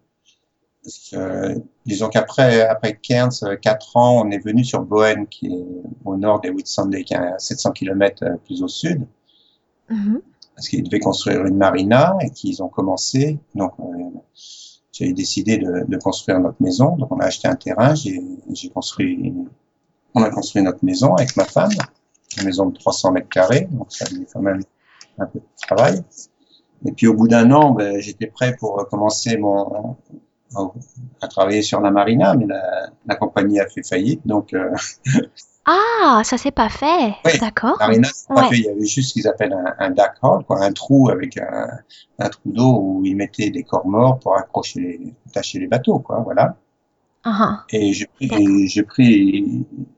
Parce 0.89 1.11
que, 1.11 1.17
euh, 1.17 1.55
disons 1.85 2.09
qu'après 2.09 2.63
après 2.63 2.97
Cairns, 2.97 3.31
euh, 3.43 3.57
quatre 3.57 3.95
ans, 3.99 4.23
on 4.25 4.31
est 4.31 4.39
venu 4.39 4.65
sur 4.65 4.81
Bowen, 4.81 5.27
qui 5.27 5.49
est 5.49 5.67
au 6.07 6.17
nord 6.17 6.41
des 6.41 6.49
Whitsunday, 6.49 7.05
qui 7.05 7.13
est 7.13 7.19
à 7.19 7.39
700 7.39 7.73
km 7.73 8.25
plus 8.47 8.63
au 8.63 8.69
sud, 8.69 9.07
Mhm. 9.91 10.23
parce 10.55 10.69
qu'ils 10.71 10.83
devaient 10.83 10.99
construire 10.99 11.45
une 11.45 11.57
marina 11.57 12.17
et 12.23 12.31
qu'ils 12.31 12.63
ont 12.63 12.69
commencé. 12.69 13.39
Donc, 13.55 13.73
euh, 13.81 13.85
j'ai 14.93 15.13
décidé 15.13 15.59
de, 15.59 15.85
de 15.87 15.97
construire 15.99 16.41
notre 16.41 16.63
maison. 16.63 16.97
Donc, 16.97 17.13
on 17.13 17.21
a 17.21 17.27
acheté 17.27 17.49
un 17.49 17.57
terrain, 17.57 17.95
j'ai 17.95 18.23
j'ai 18.51 18.71
construit, 18.71 19.35
on 20.15 20.23
a 20.23 20.31
construit 20.31 20.63
notre 20.63 20.83
maison 20.83 21.15
avec 21.17 21.37
ma 21.37 21.45
femme, 21.45 21.71
une 22.39 22.45
maison 22.47 22.65
de 22.71 22.79
300 22.79 23.13
mètres 23.13 23.29
carrés, 23.29 23.69
donc 23.71 23.93
ça 23.93 24.07
fait 24.07 24.27
quand 24.33 24.41
même 24.41 24.63
un 25.19 25.27
peu 25.27 25.39
de 25.41 25.45
travail. 25.67 26.03
Et 26.87 26.93
puis 26.93 27.07
au 27.09 27.15
bout 27.15 27.29
d'un 27.29 27.51
an, 27.51 27.73
ben, 27.73 28.01
j'étais 28.01 28.29
prêt 28.29 28.57
pour 28.59 28.87
commencer 28.89 29.37
mon 29.37 29.97
à 31.21 31.29
travailler 31.29 31.63
sur 31.63 31.81
la 31.81 31.91
marina, 31.91 32.35
mais 32.35 32.47
la, 32.47 32.89
la 33.07 33.17
compagnie 33.17 33.61
a 33.61 33.67
fait 33.69 33.83
faillite, 33.87 34.27
donc 34.27 34.53
euh, 34.55 34.71
Ah, 35.67 36.23
ça 36.25 36.39
s'est 36.39 36.51
pas 36.51 36.71
fait. 36.71 37.15
Oui. 37.27 37.33
D'accord. 37.41 37.77
la 37.81 37.89
marina, 37.89 38.09
Ouais. 38.31 38.49
fait. 38.49 38.57
il 38.57 38.65
y 38.65 38.69
avait 38.71 38.87
juste 38.87 39.09
ce 39.11 39.13
qu'ils 39.15 39.29
appellent 39.29 39.53
un, 39.53 39.75
un 39.79 39.91
duck 39.91 40.13
hole, 40.23 40.45
quoi, 40.45 40.63
un 40.65 40.73
trou 40.73 41.11
avec 41.11 41.37
un, 41.37 41.69
un 42.19 42.29
trou 42.31 42.41
d'eau 42.47 42.79
où 42.83 43.03
ils 43.05 43.15
mettaient 43.17 43.51
des 43.51 43.65
corps 43.65 43.87
morts 43.87 44.19
pour 44.19 44.35
accrocher 44.37 44.81
les, 44.81 45.15
attacher 45.29 45.59
les 45.59 45.67
bateaux, 45.67 45.99
quoi, 45.99 46.21
voilà. 46.21 46.57
Ah, 47.31 47.65
Et 47.71 47.93
j'ai 47.93 48.07
pris, 48.07 48.69
j'ai 48.69 48.83
pris, 48.83 49.07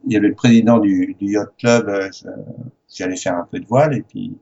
il 0.05 0.13
y 0.13 0.17
avait 0.17 0.29
le 0.29 0.35
président 0.35 0.79
du, 0.79 1.15
du 1.21 1.33
yacht 1.33 1.51
club, 1.59 1.89
euh, 1.89 2.09
j'allais 2.93 3.15
faire 3.15 3.37
un 3.37 3.47
peu 3.49 3.61
de 3.61 3.67
voile, 3.67 3.95
et 3.95 4.03
puis 4.03 4.37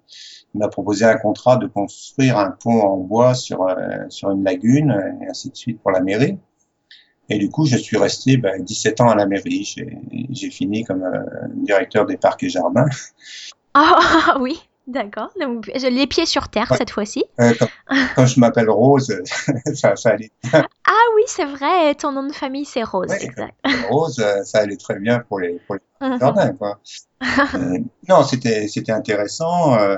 il 0.55 0.59
m'a 0.59 0.69
proposé 0.69 1.05
un 1.05 1.19
contrat 1.19 1.59
de 1.59 1.67
construire 1.67 2.39
un 2.39 2.51
pont 2.51 2.81
en 2.81 2.97
bois 2.97 3.35
sur, 3.35 3.69
euh, 3.69 3.75
sur 4.09 4.31
une 4.31 4.43
lagune, 4.43 4.99
et 5.21 5.29
ainsi 5.29 5.51
de 5.51 5.57
suite 5.57 5.81
pour 5.83 5.91
la 5.91 6.01
mairie. 6.01 6.39
Et 7.29 7.39
du 7.39 7.51
coup, 7.51 7.67
je 7.67 7.77
suis 7.77 7.99
resté 7.99 8.39
ben, 8.39 8.63
17 8.63 9.03
ans 9.03 9.11
à 9.11 9.15
la 9.15 9.27
mairie. 9.27 9.77
J'ai 10.31 10.51
fini 10.51 10.85
comme 10.85 11.03
euh, 11.03 11.21
directeur 11.57 12.07
des 12.07 12.17
parcs 12.17 12.43
et 12.43 12.49
jardins. 12.49 12.87
Ah, 13.75 14.39
oui, 14.41 14.67
d'accord. 14.89 15.31
Donc, 15.41 15.67
les 15.69 16.07
pieds 16.09 16.27
sur 16.27 16.49
terre 16.49 16.67
Ouais. 16.73 16.77
cette 16.77 16.91
fois-ci. 16.91 17.25
Euh, 17.41 17.53
quand, 17.59 17.69
quand 18.17 18.27
je 18.27 18.41
m'appelle 18.41 18.69
Rose, 18.69 19.15
ça, 19.75 19.95
ça 19.95 20.11
allait. 20.11 20.33
Ah 20.53 21.05
oui, 21.15 21.23
c'est 21.27 21.45
vrai, 21.45 21.95
ton 21.95 22.11
nom 22.11 22.25
de 22.27 22.33
famille 22.33 22.65
c'est 22.65 22.83
Rose, 22.83 23.09
Ouais. 23.09 23.25
exact. 23.25 23.55
Rose, 23.91 24.19
euh, 24.19 24.43
ça 24.43 24.59
allait 24.59 24.77
très 24.77 24.99
bien 24.99 25.21
pour 25.21 25.39
les, 25.39 25.61
pour 25.67 25.77
les 25.77 25.81
Mhm. 26.01 26.19
jardin, 26.21 26.53
quoi. 26.55 26.81
Euh, 27.55 27.79
non, 28.09 28.23
c'était 28.25 28.67
c'était 28.69 28.93
intéressant, 28.93 29.75
euh, 29.79 29.97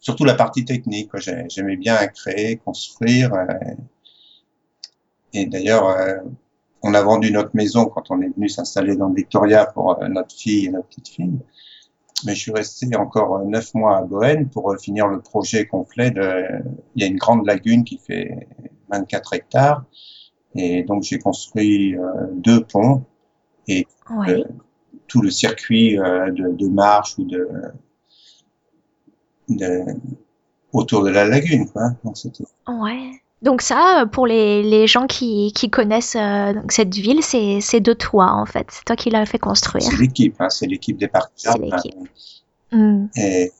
surtout 0.00 0.24
la 0.24 0.34
partie 0.34 0.64
technique. 0.64 1.10
quoi. 1.10 1.20
J'aimais 1.48 1.76
bien 1.76 1.96
créer, 2.08 2.56
construire. 2.58 3.30
et 5.32 5.46
d'ailleurs, 5.46 5.96
on 6.82 6.92
a 6.94 7.02
vendu 7.02 7.32
notre 7.32 7.50
maison 7.54 7.86
quand 7.86 8.10
on 8.10 8.20
est 8.20 8.28
venu 8.36 8.48
s'installer 8.48 8.96
dans 8.96 9.08
le 9.08 9.14
Victoria 9.14 9.66
pour 9.66 9.98
notre 10.08 10.34
fille 10.34 10.66
et 10.66 10.68
notre 10.68 10.88
petite 10.88 11.08
fille. 11.08 11.38
Mais 12.24 12.34
je 12.34 12.40
suis 12.40 12.52
resté 12.52 12.94
encore 12.96 13.36
euh, 13.36 13.44
neuf 13.44 13.74
mois 13.74 13.98
à 13.98 14.02
Bohème 14.02 14.48
pour 14.48 14.72
euh, 14.72 14.76
finir 14.76 15.08
le 15.08 15.20
projet 15.20 15.66
complet. 15.66 16.10
De... 16.10 16.44
Il 16.94 17.02
y 17.02 17.04
a 17.04 17.08
une 17.08 17.16
grande 17.16 17.46
lagune 17.46 17.84
qui 17.84 17.98
fait 17.98 18.48
24 18.90 19.34
hectares. 19.34 19.84
Et 20.54 20.82
donc 20.84 21.02
j'ai 21.02 21.18
construit 21.18 21.96
euh, 21.96 22.28
deux 22.32 22.62
ponts 22.64 23.04
et 23.66 23.86
tout 25.08 25.20
le 25.20 25.30
circuit 25.30 25.96
de, 25.96 26.52
de 26.52 26.68
marche 26.68 27.18
ou 27.18 27.24
de, 27.24 27.48
de 29.48 29.82
autour 30.72 31.02
de 31.02 31.10
la 31.10 31.26
lagune. 31.26 31.68
Quoi. 31.68 31.90
Donc 32.04 32.16
Ouais. 32.68 33.10
Donc 33.44 33.60
ça, 33.60 34.06
pour 34.10 34.26
les, 34.26 34.62
les 34.62 34.86
gens 34.86 35.06
qui, 35.06 35.52
qui 35.52 35.68
connaissent 35.68 36.16
euh, 36.16 36.54
donc 36.54 36.72
cette 36.72 36.94
ville, 36.94 37.22
c'est 37.22 37.80
de 37.80 37.92
toi 37.92 38.32
en 38.32 38.46
fait. 38.46 38.66
C'est 38.70 38.84
toi 38.84 38.96
qui 38.96 39.10
l'as 39.10 39.26
fait 39.26 39.38
construire. 39.38 39.84
c'est 39.84 39.98
l'équipe, 39.98 40.34
hein, 40.40 40.48
c'est 40.48 40.66
l'équipe 40.66 40.96
des 40.96 41.08
parcs. 41.08 41.30
C'est 41.36 41.58
l'équipe. 41.58 41.94
Et 42.72 42.76
donc, 42.76 43.50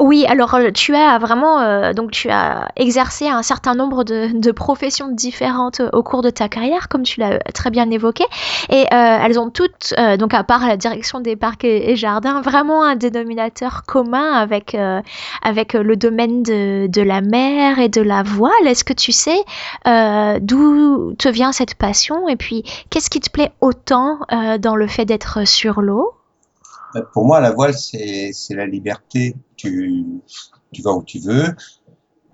Oui, 0.00 0.24
alors 0.26 0.54
euh, 0.54 0.70
tu 0.70 0.96
as 0.96 1.18
vraiment 1.18 1.60
euh, 1.60 1.92
donc 1.92 2.10
tu 2.10 2.30
as 2.30 2.68
exercé 2.76 3.28
un 3.28 3.42
certain 3.42 3.74
nombre 3.74 4.02
de, 4.02 4.30
de 4.32 4.50
professions 4.50 5.08
différentes 5.08 5.80
euh, 5.80 5.90
au 5.92 6.02
cours 6.02 6.22
de 6.22 6.30
ta 6.30 6.48
carrière, 6.48 6.88
comme 6.88 7.02
tu 7.02 7.20
l'as 7.20 7.38
très 7.52 7.68
bien 7.68 7.90
évoqué, 7.90 8.24
et 8.70 8.86
euh, 8.94 9.18
elles 9.22 9.38
ont 9.38 9.50
toutes, 9.50 9.92
euh, 9.98 10.16
donc 10.16 10.32
à 10.32 10.42
part 10.42 10.66
la 10.66 10.78
direction 10.78 11.20
des 11.20 11.36
parcs 11.36 11.64
et, 11.64 11.96
jardins, 11.96 12.40
vraiment 12.40 12.82
un 12.82 12.96
dénominateur 12.96 13.82
commun 13.84 14.32
avec 14.32 14.74
euh, 14.74 15.02
avec 15.42 15.74
le 15.74 15.96
domaine 15.96 16.42
de, 16.42 16.86
de 16.86 17.02
la 17.02 17.20
mer 17.20 17.78
et 17.78 17.90
de 17.90 18.00
la 18.00 18.22
voile. 18.22 18.66
Est-ce 18.66 18.84
que 18.84 18.94
tu 18.94 19.12
sais 19.12 19.44
euh, 19.86 20.38
d'où 20.40 21.12
te 21.18 21.28
vient 21.28 21.52
cette 21.52 21.74
passion 21.74 22.26
et 22.26 22.36
puis 22.36 22.64
qu'est-ce 22.88 23.10
qui 23.10 23.20
te 23.20 23.30
plaît 23.30 23.52
autant 23.60 24.20
euh, 24.32 24.56
dans 24.56 24.76
le 24.76 24.86
fait 24.86 25.04
d'être 25.04 25.46
sur 25.46 25.82
l'eau? 25.82 26.14
Pour 27.12 27.24
moi, 27.24 27.40
la 27.40 27.52
voile, 27.52 27.74
c'est 27.74 28.32
la 28.50 28.66
liberté. 28.66 29.36
Tu, 29.60 30.04
tu 30.72 30.82
vas 30.82 30.92
où 30.92 31.02
tu 31.04 31.18
veux, 31.18 31.46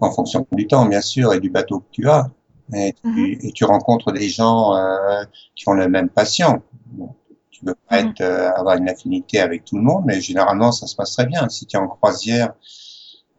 en 0.00 0.10
fonction 0.10 0.46
du 0.52 0.66
temps, 0.66 0.86
bien 0.86 1.00
sûr, 1.00 1.32
et 1.34 1.40
du 1.40 1.50
bateau 1.50 1.80
que 1.80 1.90
tu 1.92 2.08
as. 2.08 2.30
Et 2.74 2.92
tu, 2.94 3.08
Mhm. 3.08 3.38
et 3.42 3.52
tu 3.52 3.64
rencontres 3.64 4.12
des 4.12 4.28
gens 4.28 4.74
euh, 4.74 5.24
qui 5.56 5.68
ont 5.68 5.74
la 5.74 5.88
même 5.88 6.08
passion. 6.10 6.62
Bon, 6.98 7.10
tu 7.50 7.64
veux 7.64 7.76
pas 7.88 8.02
Mhm. 8.02 8.08
être, 8.10 8.20
euh, 8.22 8.50
avoir 8.60 8.76
une 8.76 8.88
affinité 8.88 9.40
avec 9.40 9.64
tout 9.64 9.76
le 9.76 9.82
monde, 9.82 10.04
mais 10.06 10.20
généralement, 10.20 10.72
ça 10.72 10.86
se 10.86 10.96
passe 10.96 11.12
très 11.16 11.26
bien. 11.26 11.48
Si 11.48 11.66
tu 11.66 11.76
es 11.76 11.80
en 11.80 11.88
croisière 11.88 12.52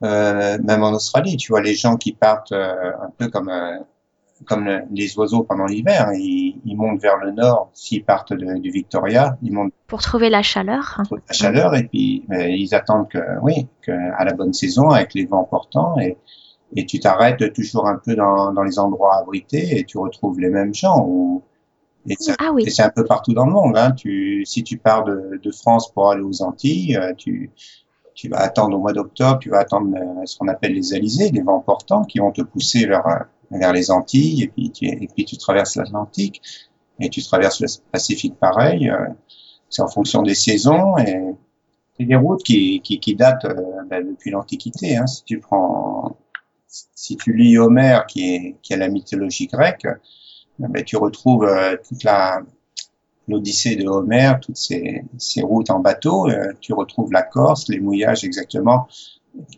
Euh, 0.04 0.58
même 0.64 0.84
en 0.84 0.92
Australie, 0.92 1.38
tu 1.38 1.52
vois 1.52 1.62
les 1.62 1.76
gens 1.76 1.98
qui 1.98 2.14
partent 2.14 2.52
un 2.52 3.12
peu 3.18 3.30
comme 3.30 3.50
comme 4.46 4.70
les 4.92 5.18
oiseaux 5.18 5.44
pendant 5.44 5.66
l'hiver, 5.66 6.10
ils, 6.14 6.60
ils, 6.66 6.76
montent 6.76 7.02
vers 7.02 7.18
le 7.18 7.32
nord. 7.32 7.70
S'ils 7.74 8.04
partent 8.04 8.34
du 8.34 8.72
Victoria, 8.72 9.38
ils 9.42 9.52
montent 9.52 9.74
pour 9.88 10.02
trouver 10.02 10.30
la 10.30 10.42
chaleur. 10.42 11.02
Pour 11.08 11.18
la 11.18 11.34
chaleur 11.34 11.76
et 11.76 11.84
puis 11.84 12.26
ils 12.30 12.76
attendent 12.76 13.10
que 13.10 13.20
oui, 13.42 13.68
que 13.82 13.92
à 13.92 14.24
la 14.26 14.34
bonne 14.34 14.54
saison 14.54 14.90
avec 14.90 15.14
les 15.14 15.26
vents 15.26 15.44
portants 15.44 15.98
et 16.00 16.18
et 16.76 16.86
tu 16.86 17.00
t'arrêtes 17.00 17.54
toujours 17.54 17.88
un 17.88 17.98
peu 17.98 18.16
dans, 18.16 18.52
dans 18.54 18.64
les 18.64 18.80
endroits 18.80 19.16
abrités 19.18 19.80
et 19.80 19.86
tu 19.86 19.98
retrouves 19.98 20.40
les 20.40 20.50
mêmes 20.50 20.74
gens. 20.74 21.42
Et 22.10 22.16
ah 22.40 22.52
oui. 22.54 22.70
c'est 22.70 22.84
un 22.84 22.90
peu 22.90 23.06
partout 23.06 23.34
dans 23.34 23.46
le 23.46 23.52
monde. 23.52 23.78
Hein. 23.78 23.92
Tu, 23.92 24.44
si 24.46 24.64
tu 24.64 24.78
pars 24.78 25.04
de, 25.04 25.40
de 25.42 25.52
France 25.52 25.92
pour 25.92 26.12
aller 26.12 26.24
aux 26.24 26.42
Antilles, 26.42 27.00
tu, 27.18 27.52
tu 28.18 28.30
vas 28.30 28.40
attendre 28.40 28.76
au 28.76 28.80
mois 28.80 28.94
d'octobre, 28.94 29.38
tu 29.38 29.52
vas 29.52 29.60
attendre 29.60 29.96
euh, 29.96 30.26
ce 30.26 30.38
qu'on 30.38 30.48
appelle 30.48 30.74
les 30.74 30.94
alizés, 30.96 31.30
les 31.30 31.42
vents 31.42 31.60
portants 31.60 32.04
qui 32.04 32.18
vont 32.18 32.32
te 32.32 32.42
pousser 32.42 32.88
vers, 32.88 33.08
euh, 33.08 33.20
vers 33.52 33.72
les 33.72 33.92
Antilles 33.92 34.42
et 34.42 34.48
puis 34.48 34.72
tu, 34.72 34.88
et 34.88 35.08
puis 35.08 35.24
tu 35.24 35.38
traverses 35.38 35.76
l'Atlantique 35.76 36.42
et 37.00 37.10
tu 37.10 37.22
traverses 37.22 37.62
le 37.62 37.68
Pacifique 37.92 38.36
pareil. 38.40 38.90
Euh, 38.90 38.98
c'est 39.70 39.84
en 39.84 39.88
fonction 39.88 40.24
des 40.24 40.34
saisons 40.34 40.98
et 40.98 41.36
c'est 41.96 42.06
des 42.06 42.16
routes 42.16 42.42
qui, 42.42 42.82
qui, 42.82 43.00
qui 43.00 43.16
datent 43.16 43.46
ben, 43.88 44.08
depuis 44.08 44.32
l'Antiquité. 44.32 44.98
Hein. 44.98 45.06
Si 45.06 45.24
tu 45.24 45.40
prends, 45.40 46.18
si 46.68 47.18
tu 47.18 47.34
lis 47.34 47.60
Homère 47.60 48.08
qui 48.08 48.34
est, 48.34 48.56
qui 48.64 48.74
est 48.74 48.78
la 48.78 48.88
mythologie 48.88 49.46
grecque, 49.46 49.88
ben, 50.58 50.84
tu 50.84 50.98
retrouves 50.98 51.48
toute 51.88 52.04
la, 52.04 52.42
l'Odyssée 53.28 53.76
de 53.76 53.88
Homère, 53.88 54.40
toutes 54.40 54.58
ces, 54.58 55.04
ces 55.18 55.42
routes 55.42 55.70
en 55.70 55.80
bateau, 55.80 56.30
euh, 56.30 56.54
tu 56.62 56.74
retrouves 56.74 57.12
la 57.12 57.24
Corse, 57.24 57.68
les 57.70 57.80
mouillages 57.80 58.24
exactement 58.24 58.88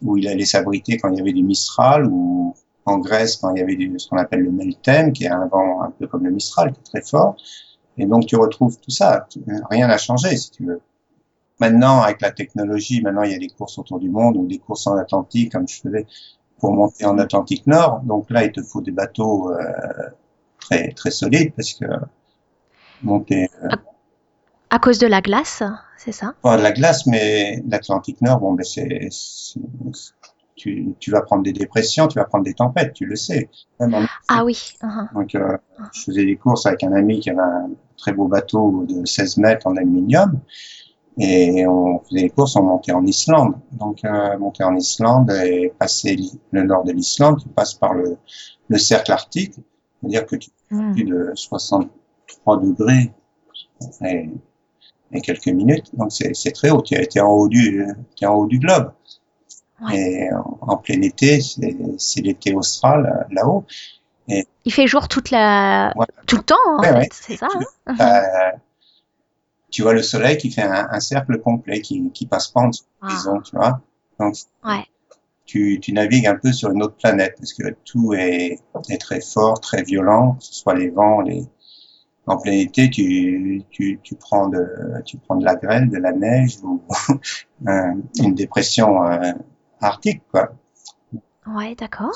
où 0.02 0.18
il 0.18 0.28
allait 0.28 0.46
s'abriter 0.46 0.98
quand 0.98 1.10
il 1.10 1.18
y 1.18 1.22
avait 1.22 1.34
du 1.34 1.44
Mistral 1.44 2.06
ou 2.06 2.56
en 2.86 2.98
Grèce 2.98 3.38
quand 3.38 3.54
il 3.54 3.60
y 3.60 3.62
avait 3.62 3.76
du, 3.76 3.94
ce 3.98 4.08
qu'on 4.08 4.18
appelle 4.18 4.42
le 4.42 4.52
Meltem, 4.52 5.14
qui 5.14 5.26
est 5.26 5.30
un 5.30 5.48
vent 5.48 5.82
un 5.82 5.92
peu 5.92 6.08
comme 6.08 6.24
le 6.24 6.32
Mistral, 6.32 6.72
qui 6.74 6.80
est 6.80 6.84
très 6.84 7.02
fort. 7.02 7.36
Et 7.98 8.06
donc 8.06 8.26
tu 8.26 8.36
retrouves 8.36 8.78
tout 8.80 8.92
ça. 8.92 9.28
Rien 9.70 9.88
n'a 9.88 9.98
changé 9.98 10.36
si 10.38 10.52
tu 10.52 10.66
veux. 10.66 10.82
Maintenant, 11.60 12.02
avec 12.02 12.22
la 12.22 12.32
technologie, 12.32 13.02
maintenant 13.02 13.24
il 13.24 13.32
y 13.32 13.36
a 13.36 13.40
des 13.40 13.50
courses 13.50 13.78
autour 13.78 14.00
du 14.00 14.10
monde 14.10 14.38
ou 14.38 14.48
des 14.48 14.60
courses 14.60 14.88
en 14.88 14.96
Atlantique, 14.96 15.52
comme 15.52 15.68
je 15.68 15.82
faisais 15.82 16.08
pour 16.60 16.74
monter 16.74 17.06
en 17.06 17.18
Atlantique 17.18 17.68
Nord. 17.68 18.02
Donc 18.04 18.30
là, 18.30 18.46
il 18.46 18.52
te 18.52 18.62
faut 18.62 18.82
des 18.82 18.92
bateaux 18.92 19.52
euh, 19.52 19.64
très 20.60 20.92
très 20.94 21.12
solides 21.12 21.54
parce 21.56 21.74
que 21.74 21.86
monter. 23.03 23.50
Euh, 23.63 23.70
à, 24.70 24.79
cause 24.79 25.00
de 25.00 25.08
la 25.08 25.22
glace, 25.22 25.63
c'est 25.98 26.12
ça? 26.12 26.34
De 26.44 26.62
la 26.62 26.72
glace, 26.72 27.06
mais 27.06 27.63
l'Atlantique 27.68 28.22
Nord, 28.22 28.39
bon, 28.39 28.53
ben 28.53 28.63
c'est, 28.63 29.10
tu, 30.60 30.94
tu 31.00 31.12
vas 31.12 31.22
prendre 31.22 31.44
des 31.44 31.53
dépressions, 31.53 32.08
tu 32.08 32.20
vas 32.20 32.25
prendre 32.25 32.44
des 32.44 32.53
tempêtes, 32.53 32.94
tu 32.94 33.06
le 33.06 33.15
sais. 33.15 33.50
ah 34.27 34.44
oui. 34.46 34.74
Uh-huh. 34.84 35.13
Donc, 35.13 35.34
euh, 35.34 35.58
je 35.94 36.01
faisais 36.01 36.25
des 36.25 36.36
courses 36.36 36.65
avec 36.65 36.84
un 36.84 36.91
ami 36.94 37.20
qui 37.22 37.29
avait 37.29 37.39
un 37.39 37.70
très 37.98 38.12
beau 38.12 38.27
bateau 38.27 38.86
de 38.88 39.06
16 39.06 39.38
mètres 39.38 39.65
en 39.68 39.75
aluminium. 39.77 40.39
Et 41.18 41.65
on 41.68 42.00
faisait 42.00 42.24
des 42.24 42.29
courses, 42.29 42.56
on 42.56 42.63
montait 42.63 42.91
en 42.91 43.06
Islande. 43.06 43.56
Donc, 43.72 44.03
euh, 44.03 44.38
monter 44.38 44.63
en 44.63 44.75
Islande 44.75 45.32
et 45.32 45.74
passer 45.79 46.18
le 46.51 46.63
nord 46.63 46.84
de 46.84 46.91
l'Islande, 46.91 47.41
tu 47.41 47.50
passes 47.50 47.74
par 47.74 47.94
le, 47.94 48.18
le 48.68 48.77
cercle 48.77 49.12
arctique. 49.12 49.56
C'est-à-dire 50.00 50.25
que 50.25 50.36
tu 50.36 50.50
plus 50.70 51.03
de 51.03 51.32
60 51.34 51.89
3 52.41 52.62
degrés 52.62 53.12
et, 54.01 54.29
et, 55.12 55.21
quelques 55.21 55.48
minutes. 55.48 55.95
Donc 55.95 56.12
c'est 56.12 56.51
très 56.51 56.69
haut. 56.69 56.81
Tu 56.81 56.95
es 56.95 57.19
en 57.19 57.27
haut 57.27 57.50
du, 57.50 57.86
es 58.21 58.25
en 58.25 58.36
haut 58.36 58.48
du 58.48 58.59
globe. 58.59 58.91
Et 59.93 60.27
en, 60.62 60.75
plein 60.77 61.01
été, 61.01 61.39
c'est 61.39 62.21
l'été 62.21 62.53
austral 62.53 63.27
là-haut. 63.31 63.65
Il 64.65 64.74
fait 64.74 64.87
jour 64.87 65.07
toute 65.07 65.31
la, 65.31 65.94
tout 66.27 66.37
le 66.37 66.44
temps, 66.44 66.55
en 66.77 66.83
fait, 66.83 67.13
c'est 67.13 67.37
ça. 67.37 67.48
Hein 67.87 67.96
euh, 68.00 68.57
tu 69.72 69.81
vois 69.81 69.94
le 69.94 70.03
soleil 70.03 70.37
qui 70.37 70.51
fait 70.51 70.63
un, 70.63 71.00
cercle 71.00 71.39
complet, 71.39 71.81
qui, 71.81 72.11
qui 72.11 72.25
passe 72.25 72.48
pas 72.50 72.61
en 72.61 72.68
dessous 72.70 72.83
de 73.01 73.44
tu 73.44 73.55
vois. 73.55 73.81
Donc, 74.20 74.35
tu, 75.46 75.79
tu 75.81 75.94
navigues 75.94 76.27
un 76.27 76.35
peu 76.35 76.51
sur 76.51 76.70
une 76.70 76.83
autre 76.83 76.96
planète 76.96 77.35
parce 77.37 77.53
que 77.53 77.75
tout 77.85 78.13
est, 78.13 78.59
est 78.89 78.98
très 79.01 79.22
fort, 79.22 79.59
très 79.59 79.81
violent, 79.81 80.33
que 80.33 80.44
ce 80.44 80.53
soit 80.53 80.75
les 80.75 80.89
vents, 80.89 81.22
les, 81.22 81.48
en 82.29 82.37
plein 82.37 82.53
été, 82.53 82.89
tu, 82.89 83.63
tu, 83.72 84.15
prends 84.20 84.48
de, 84.48 84.65
tu 85.05 85.18
prends 85.18 85.35
de 85.35 85.44
la 85.44 85.55
grêle, 85.55 85.89
de 85.89 85.98
la 85.98 86.11
neige 86.11 86.57
ou 86.63 86.81
une 87.68 88.35
dépression 88.35 89.03
euh, 89.03 89.33
arctique. 89.81 90.22
Ouais, 91.55 91.75
d'accord. 91.75 92.12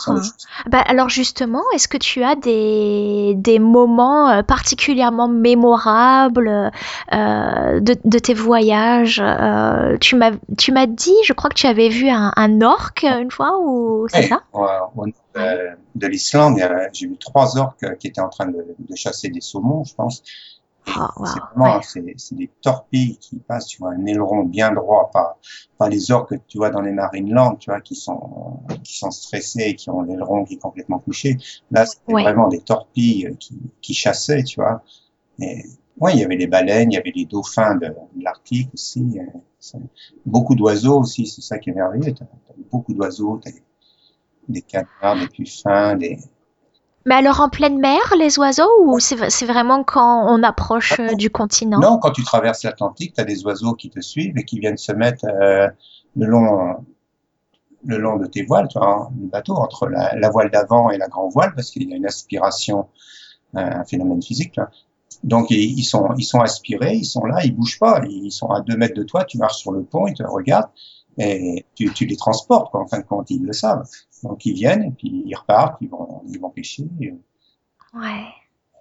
Bah, 0.67 0.82
alors 0.86 1.10
justement, 1.10 1.63
est-ce 1.74 1.88
que 1.88 1.98
tu 1.98 2.24
as 2.24 2.36
des, 2.36 3.34
des 3.36 3.60
moments 3.60 4.30
euh, 4.30 4.43
particulièrement 4.43 5.28
mémorables 5.28 6.72
euh, 7.13 7.80
de, 7.80 7.96
de, 8.04 8.19
tes 8.19 8.34
voyages 8.34 9.22
euh, 9.24 9.98
Tu 10.00 10.15
m'as 10.15 10.86
dit, 10.88 11.15
je 11.26 11.34
crois 11.34 11.50
que 11.50 11.56
tu 11.56 11.67
avais 11.67 11.89
vu 11.89 12.10
un, 12.10 12.32
un 12.36 12.62
orque 12.62 13.04
une 13.04 13.32
fois 13.32 13.60
ou 13.62 14.08
c'est 14.10 14.24
ça? 14.28 14.41
ouais, 14.54 15.76
de 15.96 16.08
l'Islande, 16.08 16.60
j'ai 16.93 17.08
vu 17.08 17.17
trois 17.17 17.58
orques 17.58 17.98
qui 17.98 18.08
étaient 18.08 18.22
en 18.22 18.30
train 18.30 18.48
de, 18.48 18.76
de 18.78 18.96
chasser 18.96 19.30
des 19.30 19.41
saumons, 19.41 19.84
je 19.84 19.96
pense. 19.96 20.24
Oh, 20.86 21.80
c'est 21.82 22.36
des 22.36 22.50
torpilles 22.62 23.17
qui 23.17 23.38
passent, 23.38 23.67
tu 23.67 23.80
vois, 23.80 23.91
un 23.91 24.06
aileron 24.06 24.43
bien 24.43 24.72
droit, 24.72 25.10
pas, 25.12 25.39
pas 25.78 25.89
les 25.89 26.12
orques 26.12 26.32
que 26.32 26.41
tu 26.48 26.58
vois 26.58 26.69
dans 26.69 26.82
les 26.82 26.91
marinelands, 26.91 27.56
tu 27.56 27.69
vois, 27.69 27.82
qui 27.82 27.96
sont, 27.96 28.60
qui 28.84 28.98
sont 28.98 29.12
stressés 29.12 29.69
et 29.69 29.76
qui 29.76 29.89
ont 29.89 30.02
l'aileron 30.02 30.43
qui 30.46 30.56
est 30.56 30.58
complètement 30.58 31.00
couché. 31.00 31.38
Là, 31.72 31.86
c'était 31.86 32.12
vraiment 32.12 32.48
des 32.48 32.60
torpilles 32.60 33.36
qui, 33.39 33.60
qui 33.82 33.93
chassaient, 33.93 34.43
tu 34.43 34.60
vois. 34.60 34.84
Et, 35.39 35.63
ouais, 36.00 36.13
il 36.13 36.19
y 36.19 36.24
avait 36.24 36.36
les 36.36 36.48
baleines, 36.48 36.91
il 36.91 36.96
y 36.96 36.98
avait 36.98 37.13
les 37.15 37.26
dauphins 37.26 37.76
de, 37.76 37.88
l'Arctique 38.19 38.69
aussi. 38.74 39.19
Euh, 39.19 39.80
beaucoup 40.26 40.56
d'oiseaux 40.56 41.00
aussi, 41.00 41.26
c'est 41.26 41.41
ça 41.41 41.58
qui 41.60 41.69
est 41.69 41.74
merveilleux. 41.74 42.13
T'as, 42.13 42.26
beaucoup 42.72 42.93
d'oiseaux, 42.93 43.39
t'as 43.43 43.52
des 44.50 44.62
canards, 44.62 45.19
des 45.19 45.28
puffins, 45.28 45.96
des, 45.96 46.19
mais 47.06 47.16
alors 47.16 47.42
en 47.42 47.50
pleine 47.50 47.80
mer, 47.80 48.00
les 48.18 48.39
oiseaux, 48.39 48.70
ou 48.86 49.00
c'est 49.00 49.46
vraiment 49.46 49.84
quand 49.84 50.26
on 50.28 50.42
approche 50.44 51.00
euh, 51.00 51.16
du 51.16 51.30
continent? 51.30 51.80
Non, 51.80 51.98
quand 51.98 52.12
tu 52.12 52.24
traverses 52.24 52.63
l'Atlantique, 52.63 53.13
tu 53.13 53.22
as 53.22 53.26
des 53.26 53.46
oiseaux 53.46 53.74
qui 53.74 53.89
te 53.89 54.00
suivent 54.00 54.38
et 54.38 54.46
qui 54.46 54.60
viennent 54.60 54.78
se 54.78 54.92
mettre 54.92 55.26
euh, 55.26 55.68
le 56.16 56.26
long 56.26 56.86
le 57.86 57.98
long 57.98 58.18
de 58.18 58.26
tes 58.26 58.44
voiles, 58.44 58.68
tu 58.70 58.80
vois, 58.80 59.12
le 59.20 59.28
bateau, 59.28 59.56
entre 59.56 59.88
la, 59.88 60.30
voile 60.30 60.50
d'avant 60.50 60.89
et 60.89 60.98
la 60.98 61.08
grand 61.08 61.28
voile, 61.28 61.54
parce 61.54 61.70
qu'il 61.70 61.89
y 61.89 61.94
a 61.94 61.98
une 61.98 62.06
aspiration, 62.06 62.88
euh, 63.56 63.60
un 63.60 63.84
phénomène 63.84 64.22
physique. 64.22 64.60
Donc 65.24 65.52
ils, 65.52 65.84
sont 65.84 66.10
ils 66.18 66.24
sont 66.24 66.39
aspirés, 66.39 66.96
ils 66.96 67.06
sont 67.06 67.26
là, 67.26 67.44
ils 67.44 67.56
bougent 67.56 67.80
pas, 67.80 68.02
ils 68.10 68.32
sont 68.32 68.50
à 68.50 68.62
deux 68.62 68.76
mètres 68.76 68.96
de 68.96 69.04
toi, 69.04 69.26
tu 69.26 69.38
marches 69.38 69.58
sur 69.58 69.72
le 69.72 69.84
pont, 69.84 70.08
ils 70.08 70.13
te 70.13 70.24
regardent 70.24 70.70
et 71.17 71.65
tu, 71.76 71.91
tu 71.93 72.06
les 72.06 72.17
transportes, 72.17 72.71
quoi, 72.71 72.82
en 72.82 72.88
fin 72.88 72.99
de 72.99 73.06
compte, 73.06 73.30
ils 73.30 73.43
le 73.43 73.54
savent. 73.54 73.86
Donc 74.23 74.45
ils 74.45 74.54
viennent 74.54 74.84
et 74.84 74.91
puis 74.91 75.23
ils 75.26 75.36
repartent, 75.36 75.78
ils 75.82 75.89
vont, 75.89 76.21
ils 76.28 76.39
vont 76.39 76.49
pêcher. 76.49 76.88
Ouais. 77.93 78.26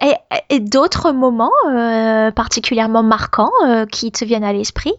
Et, 0.01 0.15
et 0.49 0.61
d'autres 0.61 1.13
moments 1.13 1.51
euh, 1.69 2.31
particulièrement 2.33 3.03
marquants 3.03 3.53
euh, 3.67 3.87
qui 3.87 4.11
te 4.11 4.25
viennent 4.25 4.45
à 4.45 4.53
l'esprit? 4.53 4.95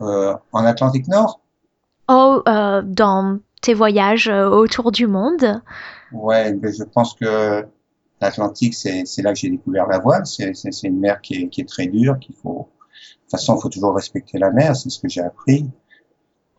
Euh, 0.00 0.34
En 0.52 0.64
Atlantique 0.64 1.08
Nord? 1.08 1.40
Oh, 2.08 2.42
euh, 2.48 2.82
dans 2.82 3.38
tes 3.60 3.74
voyages 3.74 4.28
euh, 4.28 4.48
autour 4.48 4.90
du 4.90 5.06
monde? 5.06 5.60
Ouais, 6.12 6.52
mais 6.54 6.72
je 6.72 6.82
pense 6.82 7.14
que 7.14 7.66
l'Atlantique, 8.20 8.74
c'est 8.74 9.22
là 9.22 9.32
que 9.32 9.38
j'ai 9.38 9.50
découvert 9.50 9.86
la 9.86 9.98
voile. 9.98 10.24
C'est 10.26 10.52
une 10.82 10.98
mer 10.98 11.20
qui 11.20 11.34
est, 11.34 11.48
qui 11.48 11.60
est 11.60 11.68
très 11.68 11.86
dure, 11.86 12.18
qu'il 12.18 12.34
faut. 12.36 12.68
De 12.68 13.22
toute 13.22 13.30
façon, 13.30 13.56
il 13.56 13.62
faut 13.62 13.68
toujours 13.68 13.94
respecter 13.94 14.38
la 14.38 14.50
mer, 14.50 14.74
c'est 14.74 14.90
ce 14.90 14.98
que 14.98 15.08
j'ai 15.08 15.20
appris. 15.20 15.70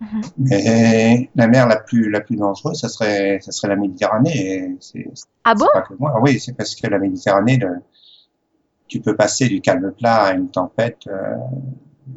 Mhm. 0.02 0.22
Mais 0.40 1.30
la 1.36 1.48
mer 1.48 1.68
la 1.68 1.78
plus 1.78 2.10
la 2.10 2.22
plus 2.22 2.36
dangereuse, 2.36 2.80
ça 2.80 2.90
serait 2.90 3.40
ça 3.42 3.52
serait 3.52 3.68
la 3.68 3.76
Méditerranée. 3.76 4.78
ah 5.44 5.54
bon? 5.54 5.68
moi. 6.00 6.20
Oui, 6.22 6.40
c'est 6.40 6.54
parce 6.54 6.76
que 6.76 6.88
la 6.88 6.98
Méditerranée, 6.98 7.60
tu 8.88 9.00
peux 9.00 9.16
passer 9.16 9.48
du 9.48 9.62
calme 9.62 9.92
plat 9.92 10.24
à 10.24 10.34
une 10.34 10.50
tempête 10.50 11.08
euh, 11.08 11.38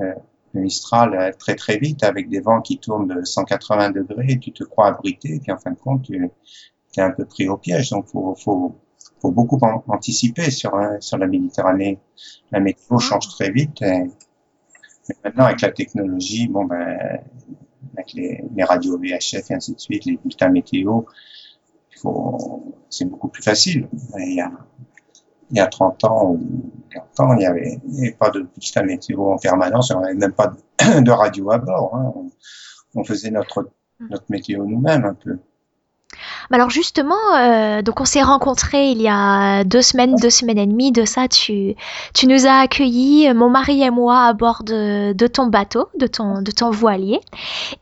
euh, 0.00 0.14
Mistral 0.54 1.14
euh, 1.14 1.32
très 1.38 1.56
très 1.56 1.78
vite 1.78 2.04
avec 2.04 2.28
des 2.28 2.40
vents 2.40 2.60
qui 2.60 2.78
tournent 2.78 3.08
de 3.08 3.24
180 3.24 3.90
degrés. 3.90 4.38
Tu 4.40 4.52
te 4.52 4.64
crois 4.64 4.88
abrité, 4.88 5.34
et 5.34 5.40
puis 5.40 5.52
en 5.52 5.58
fin 5.58 5.72
de 5.72 5.76
compte, 5.76 6.04
tu 6.04 6.30
es 6.96 7.00
un 7.00 7.10
peu 7.10 7.24
pris 7.24 7.48
au 7.48 7.56
piège. 7.58 7.90
Donc 7.90 8.06
faut 8.06 8.34
faut 8.34 8.74
faut 9.20 9.30
beaucoup 9.30 9.58
anticiper 9.88 10.50
sur 10.50 10.74
euh, 10.74 10.96
sur 11.00 11.18
la 11.18 11.26
Méditerranée. 11.26 11.98
La 12.50 12.60
météo 12.60 12.96
ah. 12.96 12.98
change 12.98 13.28
très 13.28 13.50
vite. 13.50 13.82
Et, 13.82 14.04
maintenant 15.22 15.44
avec 15.44 15.60
la 15.60 15.70
technologie, 15.70 16.48
bon 16.48 16.64
ben 16.64 17.20
avec 17.96 18.12
les, 18.12 18.44
les, 18.54 18.64
radios 18.64 18.98
VHF 18.98 19.50
et 19.50 19.54
ainsi 19.54 19.74
de 19.74 19.80
suite, 19.80 20.04
les 20.04 20.16
bulletins 20.16 20.48
météo, 20.48 21.02
c'est 22.90 23.04
beaucoup 23.06 23.28
plus 23.28 23.42
facile. 23.42 23.88
Il 24.18 24.34
y 24.34 24.40
a, 24.40 24.50
il 25.50 25.56
y 25.56 25.60
a 25.60 25.66
30 25.66 26.04
ans 26.04 26.32
ou 26.32 26.72
40 26.90 27.20
ans, 27.20 27.32
il 27.34 27.38
n'y 27.38 27.46
avait, 27.46 27.80
avait, 27.98 28.12
pas 28.12 28.30
de 28.30 28.40
bulletins 28.40 28.82
météo 28.82 29.32
en 29.32 29.38
permanence, 29.38 29.90
on 29.90 30.00
n'avait 30.00 30.14
même 30.14 30.32
pas 30.32 30.54
de, 31.00 31.10
radio 31.10 31.50
à 31.50 31.58
bord. 31.58 31.94
Hein. 31.94 32.12
On, 32.94 33.04
faisait 33.04 33.30
notre 33.30 33.70
notre 34.00 34.24
météo 34.28 34.64
nous-mêmes 34.66 35.04
un 35.04 35.14
peu. 35.14 35.38
Alors 36.50 36.70
justement, 36.70 37.14
euh, 37.36 37.82
donc 37.82 38.00
on 38.00 38.04
s'est 38.04 38.22
rencontrés 38.22 38.90
il 38.90 39.00
y 39.00 39.08
a 39.08 39.64
deux 39.64 39.82
semaines, 39.82 40.16
deux 40.16 40.30
semaines 40.30 40.58
et 40.58 40.66
demie 40.66 40.92
de 40.92 41.04
ça. 41.04 41.28
Tu, 41.28 41.74
tu 42.12 42.26
nous 42.26 42.46
as 42.46 42.60
accueillis, 42.60 43.32
mon 43.34 43.48
mari 43.48 43.82
et 43.82 43.90
moi, 43.90 44.26
à 44.26 44.32
bord 44.32 44.62
de, 44.62 45.12
de 45.12 45.26
ton 45.26 45.46
bateau, 45.46 45.88
de 45.98 46.06
ton, 46.06 46.42
de 46.42 46.50
ton 46.50 46.70
voilier, 46.70 47.20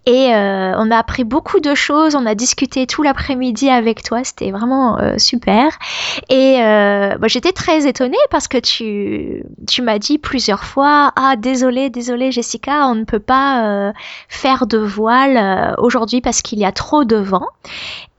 et 0.07 0.35
euh, 0.35 0.75
on 0.79 0.91
a 0.91 0.97
appris 0.97 1.25
beaucoup 1.25 1.61
de 1.61 1.75
choses. 1.75 2.15
On 2.15 2.27
a 2.27 2.35
discuté 2.35 2.87
tout 2.87 3.03
l'après-midi 3.03 3.69
avec 3.69 4.03
toi. 4.03 4.25
C'était 4.25 4.51
vraiment 4.51 4.99
euh, 4.99 5.19
super. 5.19 5.79
Et 6.29 6.59
moi 6.63 7.29
j'étais 7.29 7.53
très 7.53 7.87
étonnée 7.87 8.17
parce 8.31 8.49
que 8.49 8.59
tu, 8.59 9.45
tu 9.69 9.83
m'as 9.83 9.99
dit 9.99 10.19
plusieurs 10.19 10.65
fois, 10.65 11.13
ah 11.17 11.37
désolé, 11.37 11.91
désolé 11.91 12.31
Jessica, 12.33 12.87
on 12.87 12.95
ne 12.95 13.05
peut 13.05 13.19
pas 13.19 13.93
faire 14.29 14.67
de 14.67 14.79
voile 14.79 15.75
aujourd'hui 15.79 16.21
parce 16.21 16.43
qu'il 16.43 16.59
y 16.59 16.65
a 16.65 16.73
trop 16.73 17.05
de 17.05 17.17
vent. 17.17 17.47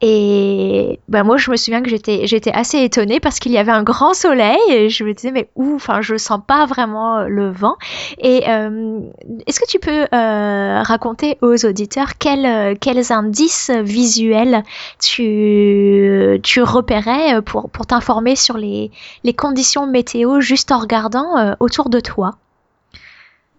Et 0.06 1.00
ben 1.08 1.24
moi, 1.24 1.38
je 1.38 1.50
me 1.50 1.56
souviens 1.56 1.80
que 1.80 1.88
j'étais, 1.88 2.26
j'étais 2.26 2.52
assez 2.52 2.76
étonnée 2.82 3.20
parce 3.20 3.38
qu'il 3.38 3.52
y 3.52 3.56
avait 3.56 3.72
un 3.72 3.82
grand 3.82 4.12
soleil 4.12 4.58
et 4.68 4.90
je 4.90 5.02
me 5.02 5.14
disais, 5.14 5.30
mais 5.30 5.48
où? 5.56 5.76
Enfin, 5.76 6.02
je 6.02 6.18
sens 6.18 6.40
pas 6.46 6.66
vraiment 6.66 7.22
le 7.22 7.50
vent. 7.50 7.76
Et 8.18 8.42
euh, 8.46 9.00
est-ce 9.46 9.60
que 9.60 9.66
tu 9.66 9.78
peux 9.78 10.02
euh, 10.12 10.82
raconter 10.82 11.38
aux 11.40 11.64
auditeurs 11.64 12.18
quels, 12.18 12.44
euh, 12.44 12.74
quels 12.78 13.12
indices 13.12 13.70
visuels 13.70 14.62
tu, 15.00 16.38
tu 16.42 16.62
repérais 16.62 17.40
pour, 17.40 17.70
pour 17.70 17.86
t'informer 17.86 18.36
sur 18.36 18.58
les, 18.58 18.90
les 19.22 19.32
conditions 19.32 19.86
météo 19.86 20.40
juste 20.40 20.70
en 20.70 20.80
regardant 20.80 21.56
autour 21.60 21.88
de 21.88 22.00
toi? 22.00 22.32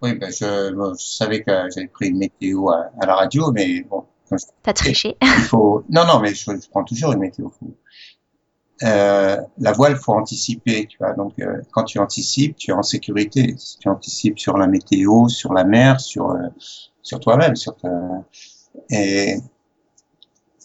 Oui, 0.00 0.14
ben 0.14 0.30
je, 0.30 0.94
savais 0.96 1.42
que 1.42 1.50
j'avais 1.74 1.88
pris 1.88 2.10
une 2.10 2.18
météo 2.18 2.68
à 2.68 3.04
la 3.04 3.16
radio, 3.16 3.50
mais 3.50 3.80
bon, 3.80 4.04
T'as 4.62 4.72
triché. 4.72 5.16
Il 5.22 5.28
faut... 5.42 5.84
Non, 5.88 6.06
non, 6.06 6.20
mais 6.20 6.34
je, 6.34 6.50
prends 6.70 6.84
toujours 6.84 7.12
une 7.12 7.20
météo. 7.20 7.48
Euh, 8.82 9.40
la 9.58 9.72
voile, 9.72 9.96
faut 9.96 10.12
anticiper, 10.12 10.86
tu 10.86 10.98
vois. 10.98 11.12
Donc, 11.14 11.38
euh, 11.38 11.62
quand 11.70 11.84
tu 11.84 11.98
anticipes, 11.98 12.56
tu 12.56 12.70
es 12.70 12.74
en 12.74 12.82
sécurité. 12.82 13.54
Si 13.58 13.78
tu 13.78 13.88
anticipes 13.88 14.38
sur 14.38 14.58
la 14.58 14.66
météo, 14.66 15.28
sur 15.28 15.52
la 15.52 15.64
mer, 15.64 16.00
sur 16.00 16.30
euh, 16.30 16.48
sur 17.02 17.20
toi-même, 17.20 17.56
sur 17.56 17.76
ta... 17.76 17.88
et 18.90 19.36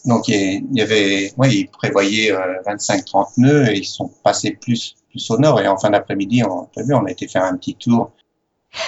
donc 0.04 0.28
il 0.28 0.66
y 0.72 0.80
avait, 0.80 1.32
oui, 1.36 1.60
ils 1.60 1.68
prévoyaient 1.68 2.32
25-30 2.66 3.04
euh, 3.04 3.24
nœuds 3.38 3.70
et 3.70 3.78
ils 3.78 3.84
sont 3.84 4.10
passés 4.24 4.52
plus 4.52 4.96
plus 5.10 5.30
au 5.30 5.38
nord. 5.38 5.60
Et 5.60 5.68
en 5.68 5.76
fin 5.78 5.90
d'après-midi, 5.90 6.42
on, 6.44 6.68
vu, 6.76 6.94
on 6.94 7.04
a 7.04 7.10
été 7.10 7.28
faire 7.28 7.44
un 7.44 7.56
petit 7.56 7.76
tour 7.76 8.10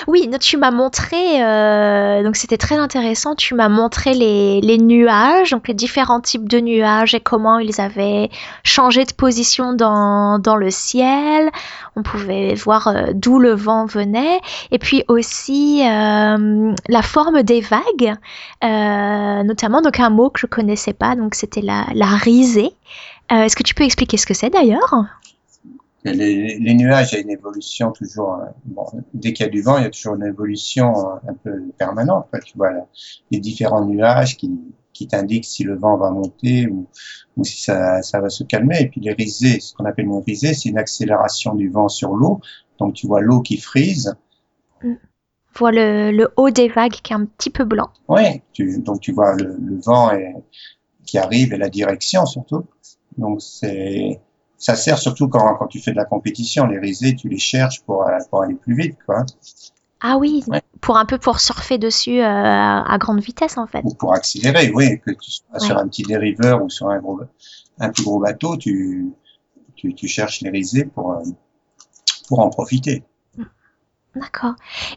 oui, 0.06 0.30
tu 0.40 0.56
m'as 0.56 0.70
montré, 0.70 1.42
euh, 1.42 2.22
donc 2.22 2.36
c'était 2.36 2.56
très 2.56 2.76
intéressant, 2.76 3.34
tu 3.34 3.54
m'as 3.54 3.68
montré 3.68 4.14
les, 4.14 4.78
nuages, 4.78 5.50
donc 5.50 5.68
les 5.68 5.74
différents 5.74 6.20
types 6.20 6.48
de 6.48 6.58
nuages 6.60 7.14
et 7.14 7.20
comment 7.20 7.58
ils 7.58 7.80
avaient 7.80 8.30
changé 8.62 9.04
de 9.04 9.12
position 9.12 9.74
dans, 9.74 10.38
dans 10.38 10.56
le 10.56 10.70
ciel. 10.70 11.50
On 11.96 12.02
pouvait 12.02 12.54
voir 12.54 12.88
euh, 12.88 13.06
d'où 13.14 13.38
le 13.38 13.52
vent 13.52 13.86
venait. 13.86 14.40
Et 14.70 14.78
puis 14.78 15.04
aussi 15.08 15.82
euh, 15.86 16.74
la 16.88 17.02
forme 17.02 17.42
des 17.42 17.60
vagues, 17.60 18.14
notamment 18.62 19.82
donc 19.82 20.00
un 20.00 20.10
mot 20.10 20.30
que 20.30 20.40
je 20.40 20.46
connaissais 20.46 20.94
pas, 20.94 21.14
donc 21.14 21.34
c'était 21.34 21.62
la, 21.62 21.86
la 21.94 22.06
risée. 22.06 22.72
Est-ce 23.30 23.56
que 23.56 23.62
tu 23.62 23.74
peux 23.74 23.84
expliquer 23.84 24.16
ce 24.16 24.26
que 24.26 24.34
c'est 24.34 24.50
d'ailleurs? 24.50 25.06
Les, 26.12 26.58
les, 26.58 26.74
nuages, 26.74 27.12
il 27.12 27.16
y 27.16 27.18
a 27.18 27.22
une 27.22 27.30
évolution 27.30 27.92
toujours. 27.92 28.34
Euh, 28.34 28.46
bon, 28.66 28.84
dès 29.14 29.32
qu'il 29.32 29.46
y 29.46 29.48
a 29.48 29.50
du 29.50 29.62
vent, 29.62 29.78
il 29.78 29.84
y 29.84 29.86
a 29.86 29.90
toujours 29.90 30.16
une 30.16 30.24
évolution 30.24 30.92
euh, 30.98 31.14
un 31.28 31.34
peu 31.34 31.62
permanente. 31.78 32.26
Tu 32.44 32.58
vois 32.58 32.72
les 33.30 33.40
différents 33.40 33.84
nuages 33.86 34.36
qui, 34.36 34.50
qui 34.92 35.06
t'indiquent 35.06 35.46
si 35.46 35.64
le 35.64 35.76
vent 35.76 35.96
va 35.96 36.10
monter 36.10 36.68
ou, 36.68 36.86
ou 37.36 37.44
si 37.44 37.62
ça, 37.62 38.02
ça, 38.02 38.20
va 38.20 38.28
se 38.28 38.44
calmer. 38.44 38.82
Et 38.82 38.88
puis 38.88 39.00
les 39.00 39.12
risées, 39.12 39.60
ce 39.60 39.72
qu'on 39.74 39.86
appelle 39.86 40.04
une 40.04 40.22
risée, 40.22 40.52
c'est 40.52 40.68
une 40.68 40.78
accélération 40.78 41.54
du 41.54 41.70
vent 41.70 41.88
sur 41.88 42.14
l'eau. 42.14 42.40
Donc 42.78 42.94
tu 42.94 43.06
vois 43.06 43.22
l'eau 43.22 43.40
qui 43.40 43.56
frise. 43.56 44.14
On 44.82 44.96
voit 45.54 45.72
le, 45.72 46.10
le, 46.10 46.28
haut 46.36 46.50
des 46.50 46.68
vagues 46.68 46.92
qui 46.92 47.12
est 47.12 47.16
un 47.16 47.24
petit 47.24 47.50
peu 47.50 47.64
blanc. 47.64 47.88
Oui, 48.08 48.42
tu, 48.52 48.80
donc 48.80 49.00
tu 49.00 49.12
vois 49.12 49.36
le, 49.36 49.56
le 49.58 49.80
vent 49.80 50.10
qui 51.06 51.16
arrive 51.16 51.54
et 51.54 51.56
la 51.56 51.70
direction 51.70 52.26
surtout. 52.26 52.66
Donc 53.16 53.40
c'est 53.40 54.20
ça 54.58 54.76
sert 54.76 54.98
surtout 54.98 55.28
quand, 55.28 55.56
quand 55.56 55.66
tu 55.66 55.80
fais 55.80 55.90
de 55.92 55.96
la 55.96 56.04
compétition. 56.04 56.66
Les 56.66 56.78
risées, 56.78 57.16
tu 57.16 57.28
les 57.28 57.38
cherches 57.38 57.82
pour, 57.82 58.06
euh, 58.06 58.18
pour 58.30 58.42
aller 58.42 58.54
plus 58.54 58.74
vite, 58.74 58.96
quoi. 59.06 59.24
Ah 60.00 60.18
oui, 60.18 60.44
pour 60.82 60.98
un 60.98 61.06
peu 61.06 61.16
pour 61.16 61.40
surfer 61.40 61.78
dessus 61.78 62.20
euh, 62.20 62.26
à 62.26 62.96
grande 62.98 63.20
vitesse 63.20 63.56
en 63.56 63.66
fait. 63.66 63.80
Ou 63.84 63.94
pour 63.94 64.12
accélérer, 64.12 64.70
oui, 64.74 65.00
que 65.00 65.10
tu 65.12 65.30
sois 65.30 65.58
sur 65.58 65.78
un 65.78 65.88
petit 65.88 66.02
dériveur 66.02 66.62
ou 66.62 66.68
sur 66.68 66.90
un 66.90 66.98
gros, 66.98 67.20
un 67.78 67.88
plus 67.90 68.04
gros 68.04 68.20
bateau, 68.20 68.58
tu, 68.58 69.14
tu, 69.76 69.94
tu 69.94 70.06
cherches 70.06 70.42
les 70.42 70.50
risées 70.50 70.84
pour, 70.84 71.12
euh, 71.12 71.22
pour 72.28 72.40
en 72.40 72.50
profiter. 72.50 73.02
D'accord. 74.16 74.54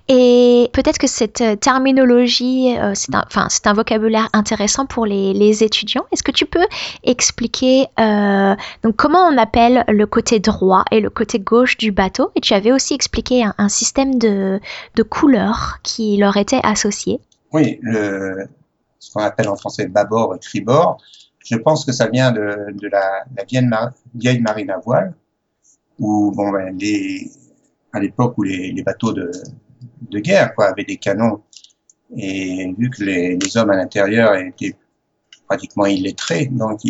Et 0.07 0.69
peut-être 0.73 0.99
que 0.99 1.07
cette 1.07 1.41
euh, 1.41 1.55
terminologie, 1.55 2.77
euh, 2.77 2.91
c'est 2.93 3.15
un, 3.15 3.25
un 3.35 3.73
vocabulaire 3.73 4.29
intéressant 4.31 4.85
pour 4.85 5.07
les, 5.07 5.33
les 5.33 5.63
étudiants. 5.63 6.05
Est-ce 6.11 6.21
que 6.21 6.31
tu 6.31 6.45
peux 6.45 6.65
expliquer 7.03 7.87
euh, 7.99 8.55
donc 8.83 8.95
comment 8.95 9.23
on 9.27 9.37
appelle 9.39 9.83
le 9.87 10.05
côté 10.05 10.39
droit 10.39 10.85
et 10.91 10.99
le 10.99 11.09
côté 11.09 11.39
gauche 11.39 11.77
du 11.77 11.91
bateau? 11.91 12.29
Et 12.35 12.41
tu 12.41 12.53
avais 12.53 12.71
aussi 12.71 12.93
expliqué 12.93 13.43
un, 13.43 13.55
un 13.57 13.69
système 13.69 14.19
de, 14.19 14.59
de 14.93 15.03
couleurs 15.03 15.79
qui 15.81 16.17
leur 16.17 16.37
était 16.37 16.61
associé. 16.61 17.19
Oui, 17.51 17.79
le, 17.81 18.47
ce 18.99 19.11
qu'on 19.11 19.23
appelle 19.23 19.49
en 19.49 19.55
français 19.55 19.87
bâbord 19.87 20.35
et 20.35 20.39
tribord. 20.39 21.01
Je 21.43 21.55
pense 21.55 21.85
que 21.85 21.91
ça 21.91 22.07
vient 22.07 22.31
de, 22.31 22.71
de 22.71 22.87
la, 22.87 23.23
la 23.35 23.43
vieille, 23.45 23.67
vieille 24.13 24.41
marine 24.41 24.69
à 24.69 24.77
voile, 24.77 25.15
où 25.97 26.31
bon, 26.35 26.51
ben, 26.51 26.77
les 26.77 27.31
à 27.97 27.99
l'époque 27.99 28.37
où 28.37 28.43
les, 28.43 28.81
bateaux 28.83 29.13
de, 29.13 29.31
de 30.09 30.19
guerre 30.19 30.53
avaient 30.57 30.85
des 30.85 30.97
canons. 30.97 31.41
Et 32.15 32.73
vu 32.77 32.89
que 32.89 33.03
les, 33.03 33.57
hommes 33.57 33.71
à 33.71 33.75
l'intérieur 33.75 34.35
étaient 34.35 34.75
pratiquement 35.47 35.85
illettrés, 35.85 36.45
donc 36.47 36.81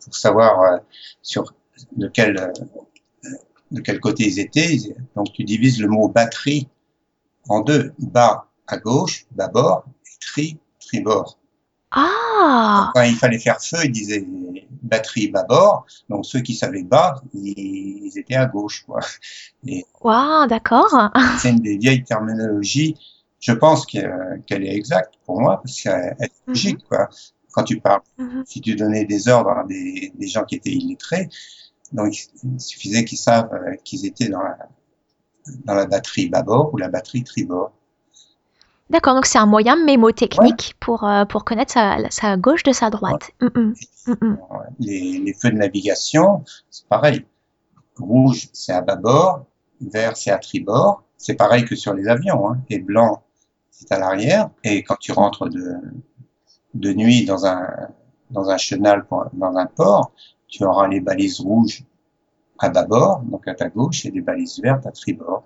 faut 0.00 0.12
savoir 0.12 0.60
euh, 0.62 0.78
sur 1.22 1.54
de 1.96 2.08
quel 2.08 2.38
euh, 2.38 2.52
de 3.70 3.80
quel 3.80 4.00
côté 4.00 4.24
ils 4.24 4.40
étaient. 4.40 4.78
Donc 5.14 5.32
tu 5.32 5.44
divises 5.44 5.80
le 5.80 5.88
mot 5.88 6.08
batterie 6.08 6.68
en 7.48 7.60
deux, 7.60 7.92
bas 7.98 8.48
à 8.66 8.78
gauche, 8.78 9.26
bâbord, 9.32 9.84
et 10.04 10.18
tri, 10.20 10.58
tribord. 10.80 11.38
Ah 11.98 12.90
Quand 12.94 13.02
il 13.02 13.16
fallait 13.16 13.38
faire 13.38 13.58
feu, 13.58 13.78
ils 13.84 13.90
disaient 13.90 14.26
batterie 14.82 15.28
bâbord. 15.28 15.86
Donc 16.10 16.26
ceux 16.26 16.40
qui 16.40 16.54
savaient 16.54 16.82
bas, 16.82 17.22
ils, 17.32 18.12
étaient 18.16 18.34
à 18.34 18.44
gauche. 18.44 18.84
Quoi. 18.84 19.00
Waouh, 20.02 20.46
d'accord. 20.46 21.10
C'est 21.38 21.50
une 21.50 21.60
des 21.60 21.78
vieilles 21.78 22.04
terminologies. 22.04 22.96
Je 23.40 23.52
pense 23.52 23.86
qu'elle 23.86 24.42
est 24.50 24.76
exacte 24.76 25.14
pour 25.24 25.40
moi 25.40 25.60
parce 25.62 25.80
qu'elle 25.80 26.16
est 26.20 26.32
mhm. 26.46 26.48
logique. 26.48 26.84
quoi. 26.86 27.08
Quand 27.52 27.64
tu 27.64 27.80
parles, 27.80 28.02
mhm. 28.18 28.44
si 28.46 28.60
tu 28.60 28.74
donnais 28.74 29.06
des 29.06 29.28
ordres 29.28 29.50
à 29.50 29.64
des, 29.64 30.12
des, 30.14 30.26
gens 30.26 30.44
qui 30.44 30.56
étaient 30.56 30.72
illettrés, 30.72 31.30
donc 31.92 32.14
il 32.44 32.60
suffisait 32.60 33.06
qu'ils 33.06 33.16
savent 33.16 33.48
euh, 33.54 33.74
qu'ils 33.84 34.04
étaient 34.04 34.28
dans 34.28 34.42
la, 34.42 34.58
dans 35.64 35.74
la 35.74 35.86
batterie 35.86 36.28
bâbord 36.28 36.74
ou 36.74 36.76
la 36.76 36.88
batterie 36.88 37.24
tribord. 37.24 37.72
D'accord, 38.88 39.14
donc 39.14 39.26
c'est 39.26 39.38
un 39.38 39.46
moyen 39.46 39.76
mémotechnique 39.84 40.74
pour, 40.78 41.04
euh, 41.04 41.24
pour 41.24 41.44
connaître 41.44 41.72
sa, 41.72 41.98
sa, 42.10 42.36
gauche 42.36 42.62
de 42.62 42.72
sa 42.72 42.88
droite. 42.88 43.32
Mm, 43.40 43.46
mm. 43.46 43.74
Mm, 44.20 44.38
les, 44.78 45.18
les, 45.18 45.32
feux 45.34 45.50
de 45.50 45.56
navigation, 45.56 46.44
c'est 46.70 46.86
pareil. 46.86 47.26
Rouge, 47.98 48.48
c'est 48.52 48.72
à 48.72 48.82
bâbord, 48.82 49.44
vert, 49.80 50.16
c'est 50.16 50.30
à 50.30 50.38
tribord. 50.38 51.02
C'est 51.16 51.34
pareil 51.34 51.64
que 51.64 51.74
sur 51.74 51.94
les 51.94 52.06
avions. 52.06 52.48
Hein. 52.48 52.58
Et 52.70 52.78
blanc, 52.78 53.22
c'est 53.70 53.90
à 53.90 53.98
l'arrière. 53.98 54.50
Et 54.62 54.84
quand 54.84 54.96
tu 55.00 55.10
rentres 55.10 55.48
de, 55.48 55.74
de 56.74 56.92
nuit 56.92 57.24
dans 57.24 57.44
un, 57.44 57.66
dans 58.30 58.50
un 58.50 58.56
chenal, 58.56 59.04
dans 59.32 59.56
un 59.56 59.66
port, 59.66 60.12
tu 60.46 60.64
auras 60.64 60.86
les 60.86 61.00
balises 61.00 61.40
rouges 61.40 61.82
à 62.58 62.68
bâbord, 62.68 63.22
donc 63.22 63.48
à 63.48 63.54
ta 63.54 63.68
gauche, 63.68 64.06
et 64.06 64.10
les 64.12 64.20
balises 64.20 64.60
vertes 64.60 64.86
à 64.86 64.92
tribord 64.92 65.42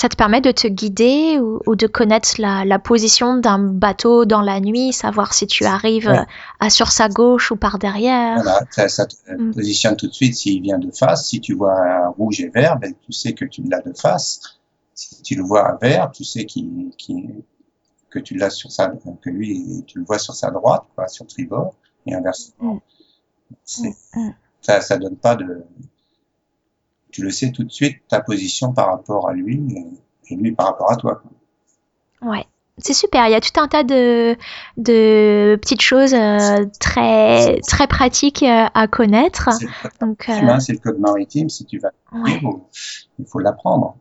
ça 0.00 0.08
te 0.08 0.16
permet 0.16 0.40
de 0.40 0.50
te 0.50 0.66
guider 0.66 1.38
ou, 1.38 1.76
de 1.76 1.86
connaître 1.86 2.36
la, 2.38 2.78
position 2.78 3.36
d'un 3.36 3.58
bateau 3.58 4.24
dans 4.24 4.40
la 4.40 4.58
nuit, 4.58 4.94
savoir 4.94 5.34
si 5.34 5.46
tu 5.46 5.66
arrives 5.66 6.08
euh, 6.08 6.24
à 6.58 6.70
sur 6.70 6.90
sa 6.90 7.10
gauche 7.10 7.50
ou 7.50 7.56
par 7.56 7.78
derrière? 7.78 8.36
Voilà, 8.36 8.64
ça, 8.70 9.04
te 9.04 9.14
mm. 9.30 9.52
positionne 9.52 9.96
tout 9.96 10.06
de 10.06 10.14
suite 10.14 10.36
s'il 10.36 10.62
vient 10.62 10.78
de 10.78 10.90
face. 10.90 11.28
Si 11.28 11.42
tu 11.42 11.52
vois 11.52 12.08
rouge 12.16 12.40
et 12.40 12.48
vert, 12.48 12.78
ben, 12.78 12.94
tu 13.02 13.12
sais 13.12 13.34
que 13.34 13.44
tu 13.44 13.62
l'as 13.64 13.82
de 13.82 13.92
face. 13.92 14.40
Si 14.94 15.20
tu 15.20 15.34
le 15.34 15.42
vois 15.42 15.68
à 15.68 15.76
vert, 15.76 16.10
tu 16.12 16.24
sais 16.24 16.46
que 16.46 18.18
tu 18.18 18.34
l'as 18.36 18.48
sur 18.48 18.72
sa, 18.72 18.88
que 18.88 19.28
lui, 19.28 19.84
tu 19.86 19.98
le 19.98 20.06
vois 20.06 20.18
sur 20.18 20.34
sa 20.34 20.50
droite, 20.50 20.84
quoi, 20.94 21.08
sur 21.08 21.26
tribord, 21.26 21.74
et 22.06 22.14
inversement. 22.14 22.80
Mm. 23.76 23.88
Mm, 24.14 24.30
ça, 24.62 24.80
ça 24.80 24.96
donne 24.96 25.16
pas 25.16 25.36
de, 25.36 25.62
tu 27.10 27.22
le 27.22 27.30
sais 27.30 27.50
tout 27.52 27.64
de 27.64 27.70
suite, 27.70 27.98
ta 28.08 28.20
position 28.20 28.72
par 28.72 28.88
rapport 28.88 29.28
à 29.28 29.32
lui 29.32 29.62
et, 30.28 30.36
lui 30.36 30.52
par 30.52 30.66
rapport 30.66 30.92
à 30.92 30.96
toi. 30.96 31.22
Ouais, 32.22 32.44
c'est 32.78 32.92
super. 32.92 33.26
Il 33.26 33.32
y 33.32 33.34
a 33.34 33.40
tout 33.40 33.58
un 33.60 33.68
tas 33.68 33.82
de, 33.82 34.36
de 34.76 35.58
petites 35.60 35.82
choses 35.82 36.14
euh, 36.14 36.66
très, 36.78 37.60
très 37.60 37.86
pratiques 37.86 38.42
euh, 38.42 38.66
à 38.72 38.86
connaître. 38.86 39.50
C'est 39.52 39.64
le 39.66 39.70
code 39.82 39.92
Donc, 40.00 40.28
euh, 40.28 40.32
maritime, 40.32 40.48
hein, 40.48 40.60
c'est 40.60 40.72
le 40.72 40.78
code 40.78 40.98
maritime. 40.98 41.48
Si 41.48 41.64
tu 41.64 41.78
vas, 41.78 41.90
ouais, 42.12 42.40
il 43.18 43.26
faut 43.26 43.40
l'apprendre. 43.40 43.96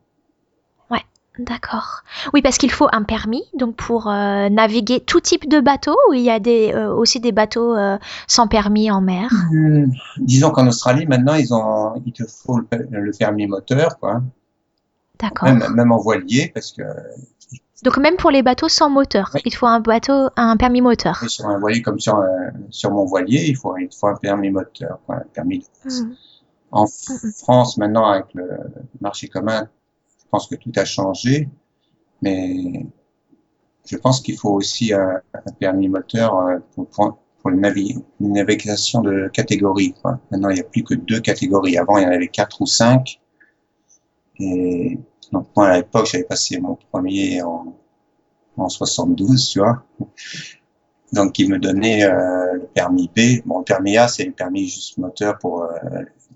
D'accord. 1.39 2.01
Oui, 2.33 2.41
parce 2.41 2.57
qu'il 2.57 2.71
faut 2.71 2.87
un 2.91 3.03
permis, 3.03 3.43
donc 3.53 3.75
pour 3.75 4.07
euh, 4.07 4.49
naviguer 4.49 4.99
tout 4.99 5.19
type 5.19 5.47
de 5.49 5.59
bateau, 5.59 5.95
ou 6.09 6.13
il 6.13 6.21
y 6.21 6.29
a 6.29 6.39
des, 6.39 6.71
euh, 6.73 6.93
aussi 6.93 7.19
des 7.19 7.31
bateaux 7.31 7.75
euh, 7.75 7.97
sans 8.27 8.47
permis 8.47 8.91
en 8.91 9.01
mer? 9.01 9.29
Hum, 9.51 9.91
Disons 10.17 10.51
qu'en 10.51 10.67
Australie, 10.67 11.05
maintenant, 11.07 11.35
ils 11.35 11.53
ont, 11.53 12.01
il 12.05 12.13
te 12.13 12.23
faut 12.25 12.57
le, 12.57 12.65
per- 12.65 12.85
le 12.89 13.11
permis 13.17 13.47
moteur, 13.47 13.97
quoi. 13.99 14.21
D'accord. 15.19 15.49
Même, 15.49 15.63
même 15.73 15.91
en 15.91 15.97
voilier, 15.97 16.51
parce 16.53 16.71
que 16.71 16.83
Donc 17.83 17.97
même 17.97 18.15
pour 18.17 18.31
les 18.31 18.43
bateaux 18.43 18.69
sans 18.69 18.89
moteur, 18.89 19.31
Oui. 19.33 19.41
il 19.45 19.55
faut 19.55 19.65
un 19.67 19.79
bateau, 19.79 20.29
un 20.35 20.57
permis 20.57 20.81
moteur. 20.81 21.17
sur 21.29 21.45
un 21.47 21.59
voilier 21.59 21.81
comme 21.81 21.99
sur, 21.99 22.15
mon 22.91 23.05
voilier, 23.05 23.45
il 23.47 23.55
faut, 23.57 23.75
il 23.77 23.89
te 23.89 23.95
faut 23.95 24.07
un 24.07 24.15
permis 24.15 24.49
moteur, 24.49 24.99
quoi, 25.05 25.15
un 25.17 25.25
permis 25.33 25.59
de 25.59 25.65
Mhm. 25.89 26.15
En. 26.71 26.85
France, 27.37 27.77
maintenant, 27.77 28.05
avec 28.07 28.25
le 28.35 28.47
marché 29.01 29.27
commun, 29.27 29.67
pense 30.31 30.47
que 30.47 30.55
tout 30.55 30.71
a 30.75 30.85
changé, 30.85 31.49
mais 32.21 32.85
je 33.85 33.97
pense 33.97 34.21
qu'il 34.21 34.37
faut 34.37 34.51
aussi 34.51 34.93
un, 34.93 35.21
un 35.33 35.51
permis 35.59 35.89
moteur 35.89 36.37
euh, 36.37 36.59
pour, 36.75 37.17
une 37.45 37.61
navigation 38.19 39.01
de 39.01 39.29
catégorie. 39.29 39.93
Quoi. 40.01 40.19
Maintenant, 40.29 40.49
il 40.49 40.55
n'y 40.55 40.59
a 40.59 40.65
plus 40.65 40.83
que 40.83 40.93
deux 40.93 41.21
catégories. 41.21 41.77
Avant, 41.77 41.97
il 41.97 42.03
y 42.03 42.05
en 42.05 42.11
avait 42.11 42.27
quatre 42.27 42.61
ou 42.61 42.65
cinq. 42.65 43.19
Et 44.39 44.99
donc, 45.31 45.47
moi, 45.55 45.69
à 45.69 45.77
l'époque, 45.77 46.07
j'avais 46.11 46.25
passé 46.25 46.59
mon 46.59 46.77
premier 46.91 47.41
en, 47.41 47.75
en 48.57 48.69
72, 48.69 49.49
tu 49.49 49.59
vois. 49.59 49.83
Donc, 51.13 51.39
il 51.39 51.49
me 51.49 51.57
donnait 51.57 52.03
euh, 52.03 52.53
le 52.53 52.67
permis 52.73 53.09
B. 53.15 53.41
Bon, 53.45 53.59
le 53.59 53.63
permis 53.63 53.97
A, 53.97 54.07
c'est 54.07 54.25
le 54.25 54.33
permis 54.33 54.67
juste 54.67 54.97
moteur 54.97 55.37
pour 55.39 55.63
euh, 55.63 55.69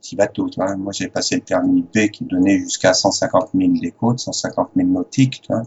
petits 0.04 0.16
bateaux. 0.16 0.50
Tu 0.50 0.60
vois. 0.60 0.76
Moi, 0.76 0.92
j'ai 0.94 1.08
passé 1.08 1.36
le 1.36 1.42
permis 1.42 1.82
B 1.82 2.10
qui 2.10 2.26
donnait 2.26 2.60
jusqu'à 2.60 2.94
150 2.94 3.50
000 3.56 3.74
des 3.82 3.92
côtes, 3.92 4.20
150 4.20 4.72
000 4.76 4.88
nautiques. 4.90 5.42
Tu 5.42 5.48
vois. 5.52 5.64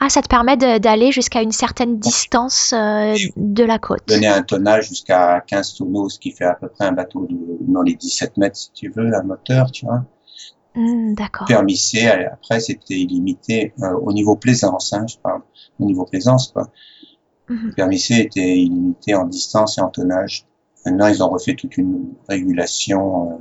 Ah, 0.00 0.08
ça 0.08 0.20
te 0.20 0.28
permet 0.28 0.56
d'aller 0.56 1.10
jusqu'à 1.10 1.40
une 1.40 1.52
certaine 1.52 1.98
distance 1.98 2.74
euh, 2.74 3.14
de 3.36 3.64
la 3.64 3.78
côte. 3.78 4.02
Donner 4.06 4.26
un 4.26 4.42
tonnage 4.42 4.88
jusqu'à 4.88 5.40
15 5.46 5.74
tonneaux, 5.74 6.08
ce 6.08 6.18
qui 6.18 6.32
fait 6.32 6.44
à 6.44 6.54
peu 6.54 6.68
près 6.68 6.84
un 6.84 6.92
bateau 6.92 7.26
de, 7.26 7.36
dans 7.60 7.82
les 7.82 7.94
17 7.94 8.36
mètres, 8.36 8.56
si 8.56 8.72
tu 8.72 8.90
veux, 8.90 9.14
un 9.14 9.22
moteur, 9.22 9.70
tu 9.70 9.86
vois. 9.86 10.04
Hmm, 10.74 11.14
D'accord. 11.14 11.46
Permis 11.46 11.76
C, 11.76 12.06
après, 12.06 12.60
c'était 12.60 12.94
illimité 12.94 13.72
euh, 13.82 13.94
au 14.02 14.12
niveau 14.12 14.36
plaisance, 14.36 14.92
hein, 14.92 15.06
je 15.08 15.16
parle. 15.16 15.42
Au 15.78 15.84
niveau 15.86 16.04
plaisance, 16.04 16.48
quoi. 16.48 16.68
Mhm. 17.48 17.68
Le 17.68 17.72
permis 17.74 17.98
C 17.98 18.14
était 18.14 18.58
illimité 18.58 19.14
en 19.14 19.26
distance 19.26 19.78
et 19.78 19.80
en 19.80 19.88
tonnage. 19.88 20.44
Maintenant, 20.84 21.06
ils 21.08 21.22
ont 21.22 21.28
refait 21.30 21.54
toute 21.54 21.76
une 21.76 22.12
régulation. 22.28 23.32
euh, 23.32 23.36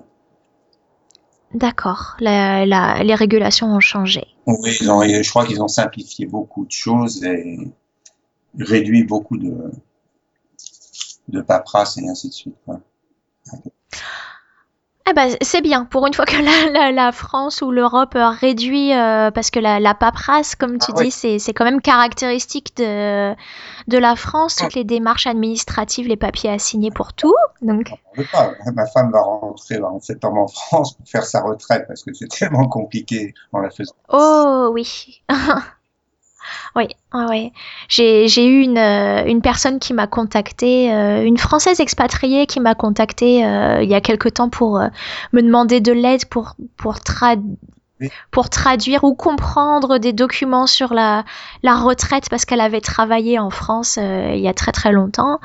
D'accord. 1.54 2.16
La- 2.20 2.66
la- 2.66 3.04
les 3.04 3.16
régulations 3.16 3.68
ont 3.68 3.80
changé. 3.80 4.26
Oui, 4.48 4.76
ils 4.82 4.90
ont, 4.90 5.04
je 5.04 5.30
crois 5.30 5.46
qu'ils 5.46 5.62
ont 5.62 5.68
simplifié 5.68 6.26
beaucoup 6.26 6.66
de 6.66 6.72
choses 6.72 7.24
et 7.24 7.60
réduit 8.58 9.04
beaucoup 9.04 9.38
de, 9.38 9.72
de 11.28 11.42
paperasse 11.42 11.98
et 11.98 12.08
ainsi 12.08 12.30
de 12.30 12.34
suite. 12.34 12.56
quoi. 12.66 12.80
Eh 15.10 15.14
ben, 15.14 15.36
c'est 15.42 15.62
bien. 15.62 15.84
Pour 15.84 16.08
une 16.08 16.14
fois 16.14 16.26
que 16.26 16.38
la, 16.38 16.72
la, 16.72 16.92
la 16.92 17.12
France 17.12 17.62
ou 17.62 17.72
l'Europe 17.72 18.16
euh, 18.16 18.30
réduit, 18.30 18.94
euh, 18.94 19.32
parce 19.32 19.52
que 19.52 19.60
la, 19.60 19.80
la 19.82 19.94
paperasse, 19.94 20.56
comme 20.56 20.78
tu 20.78 20.94
Ah 20.96 21.04
dis, 21.04 21.12
c'est, 21.12 21.40
c'est 21.40 21.54
quand 21.54 21.66
même 21.66 21.82
caractéristique 21.82 22.78
de, 22.78 23.34
de 23.88 23.98
la 23.98 24.16
France, 24.16 24.56
toutes 24.56 24.76
les 24.76 24.86
démarches 24.86 25.28
administratives, 25.28 26.08
les 26.08 26.16
papiers 26.16 26.52
à 26.52 26.58
signer 26.58 26.90
pour 26.90 27.12
tout. 27.12 27.36
Donc, 27.62 27.92
On 28.16 28.22
veut 28.22 28.28
pas. 28.32 28.52
Ma 28.74 28.86
femme 28.86 29.12
va 29.12 29.22
rentrer 29.22 29.82
en 29.82 30.00
septembre 30.00 30.40
en 30.40 30.48
France 30.48 30.94
pour 30.96 31.06
faire 31.06 31.26
sa 31.26 31.42
retraite 31.42 31.86
parce 31.88 32.04
que 32.04 32.14
c'est 32.14 32.30
tellement 32.30 32.68
compliqué 32.70 33.34
en 33.52 33.60
la 33.60 33.72
faisant. 33.72 33.94
oh 34.10 34.70
oui. 34.72 35.22
oui, 36.76 36.88
ouais, 37.14 37.26
ouais. 37.26 37.52
J'ai, 37.88 38.26
eu 38.46 38.62
une, 38.62 38.78
euh, 38.78 39.24
une 39.26 39.42
personne 39.42 39.80
qui 39.80 39.94
m'a 39.94 40.08
contactée, 40.08 40.94
euh, 40.94 41.24
une 41.24 41.38
Française 41.38 41.80
expatriée 41.80 42.46
qui 42.48 42.60
m'a 42.60 42.76
contactée 42.76 43.46
euh, 43.46 43.82
il 43.84 43.90
y 43.90 43.96
a 43.96 44.02
quelque 44.02 44.30
temps 44.30 44.50
pour 44.50 44.80
euh, 44.80 44.88
me 45.32 45.42
demander 45.42 45.82
de 45.82 45.92
l'aide 45.92 46.26
pour, 46.26 46.56
pour, 46.78 46.96
trad- 47.00 47.42
Oui. 48.02 48.10
pour 48.32 48.50
traduire 48.50 49.04
ou 49.04 49.14
comprendre 49.14 49.98
des 50.00 50.12
documents 50.14 50.68
sur 50.68 50.94
la, 50.94 51.24
la 51.62 51.76
retraite 51.76 52.28
parce 52.30 52.44
qu'elle 52.44 52.60
avait 52.62 52.82
travaillé 52.82 53.38
en 53.40 53.50
France 53.52 53.98
euh, 54.02 54.32
il 54.34 54.42
y 54.42 54.48
a 54.48 54.54
très 54.54 54.72
très 54.72 54.92
longtemps. 54.92 55.40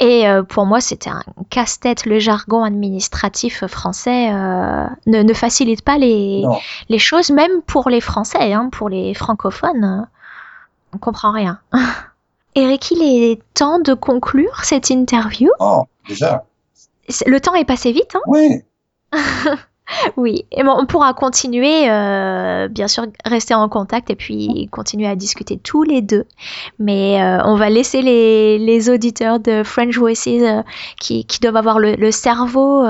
Et 0.00 0.24
pour 0.48 0.66
moi, 0.66 0.80
c'était 0.80 1.10
un 1.10 1.22
casse-tête. 1.50 2.04
Le 2.04 2.18
jargon 2.18 2.64
administratif 2.64 3.64
français 3.66 4.30
ne, 4.32 5.22
ne 5.22 5.34
facilite 5.34 5.82
pas 5.82 5.96
les, 5.98 6.42
Non, 6.42 6.58
les 6.88 6.98
choses, 6.98 7.30
même 7.30 7.62
pour 7.66 7.88
les 7.88 8.00
Français, 8.00 8.52
hein, 8.52 8.68
pour 8.72 8.88
les 8.88 9.14
francophones. 9.14 10.06
On 10.94 10.98
comprend 10.98 11.32
rien. 11.32 11.58
Eric, 12.54 12.92
il 12.92 13.02
est 13.02 13.42
temps 13.54 13.80
de 13.80 13.94
conclure 13.94 14.64
cette 14.64 14.90
interview. 14.90 15.50
oh, 15.58 15.84
déjà. 16.08 16.44
Le 17.26 17.38
temps 17.40 17.54
est 17.54 17.64
passé 17.64 17.92
vite, 17.92 18.14
hein? 18.14 18.20
Oui, 18.26 18.62
Oui, 20.16 20.46
et 20.50 20.62
bon, 20.62 20.74
on 20.78 20.86
pourra 20.86 21.12
continuer, 21.12 21.90
euh, 21.90 22.68
bien 22.68 22.88
sûr, 22.88 23.04
rester 23.26 23.54
en 23.54 23.68
contact 23.68 24.08
et 24.08 24.16
puis 24.16 24.68
continuer 24.72 25.06
à 25.06 25.14
discuter 25.14 25.58
tous 25.58 25.82
les 25.82 26.00
deux. 26.00 26.24
Mais 26.78 27.20
euh, 27.22 27.42
on 27.44 27.56
va 27.56 27.68
laisser 27.68 28.00
les, 28.00 28.58
les 28.58 28.88
auditeurs 28.88 29.40
de 29.40 29.62
French 29.62 29.98
Voices 29.98 30.26
euh, 30.26 30.62
qui, 30.98 31.26
qui 31.26 31.38
doivent 31.38 31.58
avoir 31.58 31.78
le, 31.78 31.96
le 31.96 32.10
cerveau 32.12 32.84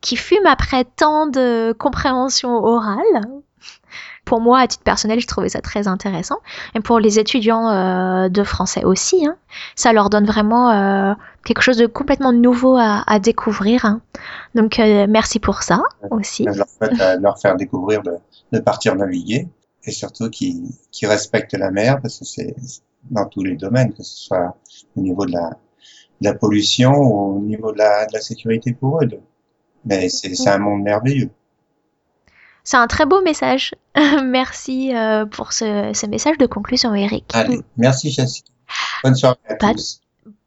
qui 0.00 0.16
fume 0.16 0.46
après 0.46 0.84
tant 0.84 1.26
de 1.28 1.72
compréhension 1.72 2.64
orale. 2.64 3.20
Pour 4.30 4.40
moi, 4.40 4.60
à 4.60 4.66
titre 4.68 4.84
personnel, 4.84 5.18
je 5.18 5.26
trouvais 5.26 5.48
ça 5.48 5.60
très 5.60 5.88
intéressant. 5.88 6.36
Et 6.76 6.80
pour 6.80 7.00
les 7.00 7.18
étudiants 7.18 7.66
euh, 7.68 8.28
de 8.28 8.44
français 8.44 8.84
aussi, 8.84 9.26
hein, 9.26 9.36
ça 9.74 9.92
leur 9.92 10.08
donne 10.08 10.24
vraiment 10.24 10.70
euh, 10.70 11.14
quelque 11.44 11.62
chose 11.62 11.76
de 11.78 11.86
complètement 11.86 12.32
nouveau 12.32 12.76
à, 12.76 13.02
à 13.08 13.18
découvrir. 13.18 13.84
hein. 13.84 14.00
Donc, 14.54 14.78
euh, 14.78 15.06
merci 15.08 15.40
pour 15.40 15.62
ça 15.68 15.82
aussi. 16.10 16.44
je 16.52 16.58
leur 16.58 16.68
souhaite 16.68 16.92
de 16.92 17.22
leur 17.26 17.36
faire 17.40 17.56
découvrir 17.56 18.02
de, 18.02 18.14
de 18.52 18.58
partir 18.60 18.94
naviguer 18.94 19.48
et 19.86 19.90
surtout 19.90 20.30
qu'ils 20.30 20.62
qu'ils 20.92 21.08
respectent 21.08 21.54
la 21.54 21.70
mer 21.72 21.98
parce 22.00 22.16
que 22.20 22.24
c'est 22.24 22.54
dans 23.10 23.26
tous 23.26 23.42
les 23.42 23.56
domaines, 23.56 23.92
que 23.92 24.04
ce 24.04 24.16
soit 24.26 24.56
au 24.96 25.00
niveau 25.00 25.26
de 25.26 25.32
la, 25.32 25.50
de 26.20 26.24
la 26.30 26.34
pollution 26.34 26.92
ou 26.92 27.38
au 27.38 27.40
niveau 27.40 27.72
de 27.72 27.78
la, 27.78 28.06
de 28.06 28.12
la 28.12 28.20
sécurité 28.20 28.74
pour 28.80 29.02
eux. 29.02 29.08
Mais 29.84 30.08
c'est 30.08 30.48
un 30.48 30.58
monde 30.58 30.82
merveilleux. 30.82 31.30
C'est 32.64 32.76
un 32.76 32.86
très 32.86 33.06
beau 33.06 33.22
message. 33.22 33.74
merci 34.22 34.94
euh, 34.94 35.26
pour 35.26 35.52
ce, 35.52 35.92
ce 35.94 36.06
message 36.06 36.38
de 36.38 36.46
conclusion, 36.46 36.94
Eric. 36.94 37.24
Allez, 37.34 37.60
merci 37.76 38.10
Jessica. 38.10 38.50
Bonne 39.02 39.14
soirée 39.14 39.38
à 39.48 39.54
Pas 39.54 39.74
tous. 39.74 40.00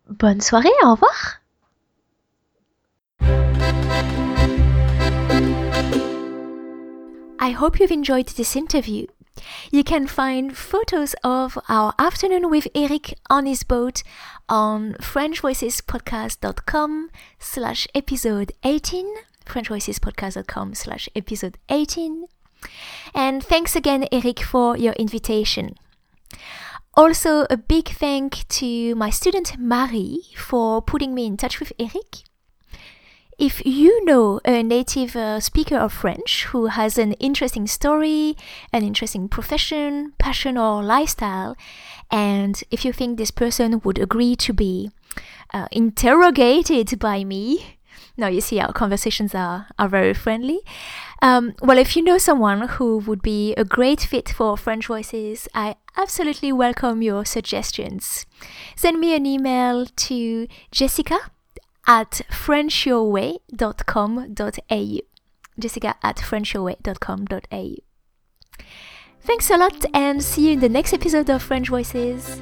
Bonne 0.10 0.42
soirée, 0.42 0.70
au 0.84 0.92
revoir. 0.92 1.40
I 7.40 7.52
hope 7.52 7.80
you've 7.80 7.92
enjoyed 7.92 8.28
this 8.28 8.56
interview. 8.56 9.08
You 9.72 9.84
can 9.84 10.08
find 10.08 10.56
photos 10.56 11.16
of 11.24 11.58
our 11.68 11.94
afternoon 12.00 12.50
with 12.50 12.68
Eric 12.76 13.16
on 13.30 13.46
his 13.46 13.64
boat 13.64 14.04
on 14.48 14.94
frenchvoicespodcast.com 15.02 17.10
slash 17.40 17.88
episode 17.96 18.52
18, 18.64 19.06
frenchvoicespodcast.com 19.46 20.74
slash 20.74 21.10
episode 21.16 21.58
18. 21.70 22.26
And 23.14 23.44
thanks 23.44 23.76
again, 23.76 24.08
Eric, 24.12 24.40
for 24.40 24.78
your 24.78 24.94
invitation. 24.94 25.76
Also, 26.96 27.46
a 27.50 27.58
big 27.58 27.90
thank 27.90 28.48
to 28.50 28.94
my 28.96 29.10
student 29.10 29.58
Marie 29.58 30.26
for 30.38 30.82
putting 30.82 31.16
me 31.16 31.26
in 31.26 31.38
touch 31.38 31.60
with 31.60 31.74
Eric. 31.80 32.24
If 33.40 33.66
you 33.66 34.06
know 34.06 34.40
a 34.46 34.62
native 34.62 35.16
uh, 35.16 35.40
speaker 35.40 35.76
of 35.76 35.92
French 35.92 36.46
who 36.46 36.68
has 36.68 37.00
an 37.00 37.14
interesting 37.14 37.66
story, 37.66 38.38
an 38.72 38.84
interesting 38.84 39.28
profession, 39.28 40.14
passion, 40.20 40.56
or 40.56 40.84
lifestyle, 40.84 41.58
and 42.12 42.64
if 42.70 42.86
you 42.86 42.94
think 42.94 43.18
this 43.18 43.32
person 43.32 43.82
would 43.84 43.98
agree 43.98 44.36
to 44.36 44.54
be 44.54 44.92
uh, 45.52 45.68
interrogated 45.72 47.00
by 47.00 47.24
me, 47.24 47.78
now 48.18 48.28
you 48.28 48.42
see 48.42 48.60
our 48.60 48.74
conversations 48.74 49.34
are, 49.34 49.68
are 49.80 49.88
very 49.88 50.14
friendly. 50.14 50.60
Um, 51.22 51.56
well, 51.62 51.78
if 51.78 51.96
you 51.96 52.04
know 52.04 52.18
someone 52.18 52.68
who 52.68 52.98
would 53.00 53.22
be 53.22 53.54
a 53.56 53.64
great 53.64 54.02
fit 54.02 54.28
for 54.30 54.58
French 54.58 54.88
Voices, 54.88 55.48
I 55.54 55.76
absolutely 55.98 56.52
welcome 56.52 57.02
your 57.02 57.24
suggestions. 57.26 58.26
Send 58.76 59.00
me 59.00 59.16
an 59.16 59.26
email 59.26 59.86
to 59.86 60.48
jessica 60.72 61.18
at 61.88 62.22
frenchyourway.com.au. 62.32 65.00
Jessica 65.60 65.96
at 66.02 66.18
frenchyourway.com.au. 66.18 67.76
Thanks 69.22 69.50
a 69.50 69.58
lot 69.58 69.86
and 69.94 70.22
see 70.22 70.48
you 70.48 70.54
in 70.54 70.60
the 70.60 70.68
next 70.68 70.92
episode 70.94 71.30
of 71.30 71.42
French 71.42 71.70
Voices. 71.70 72.42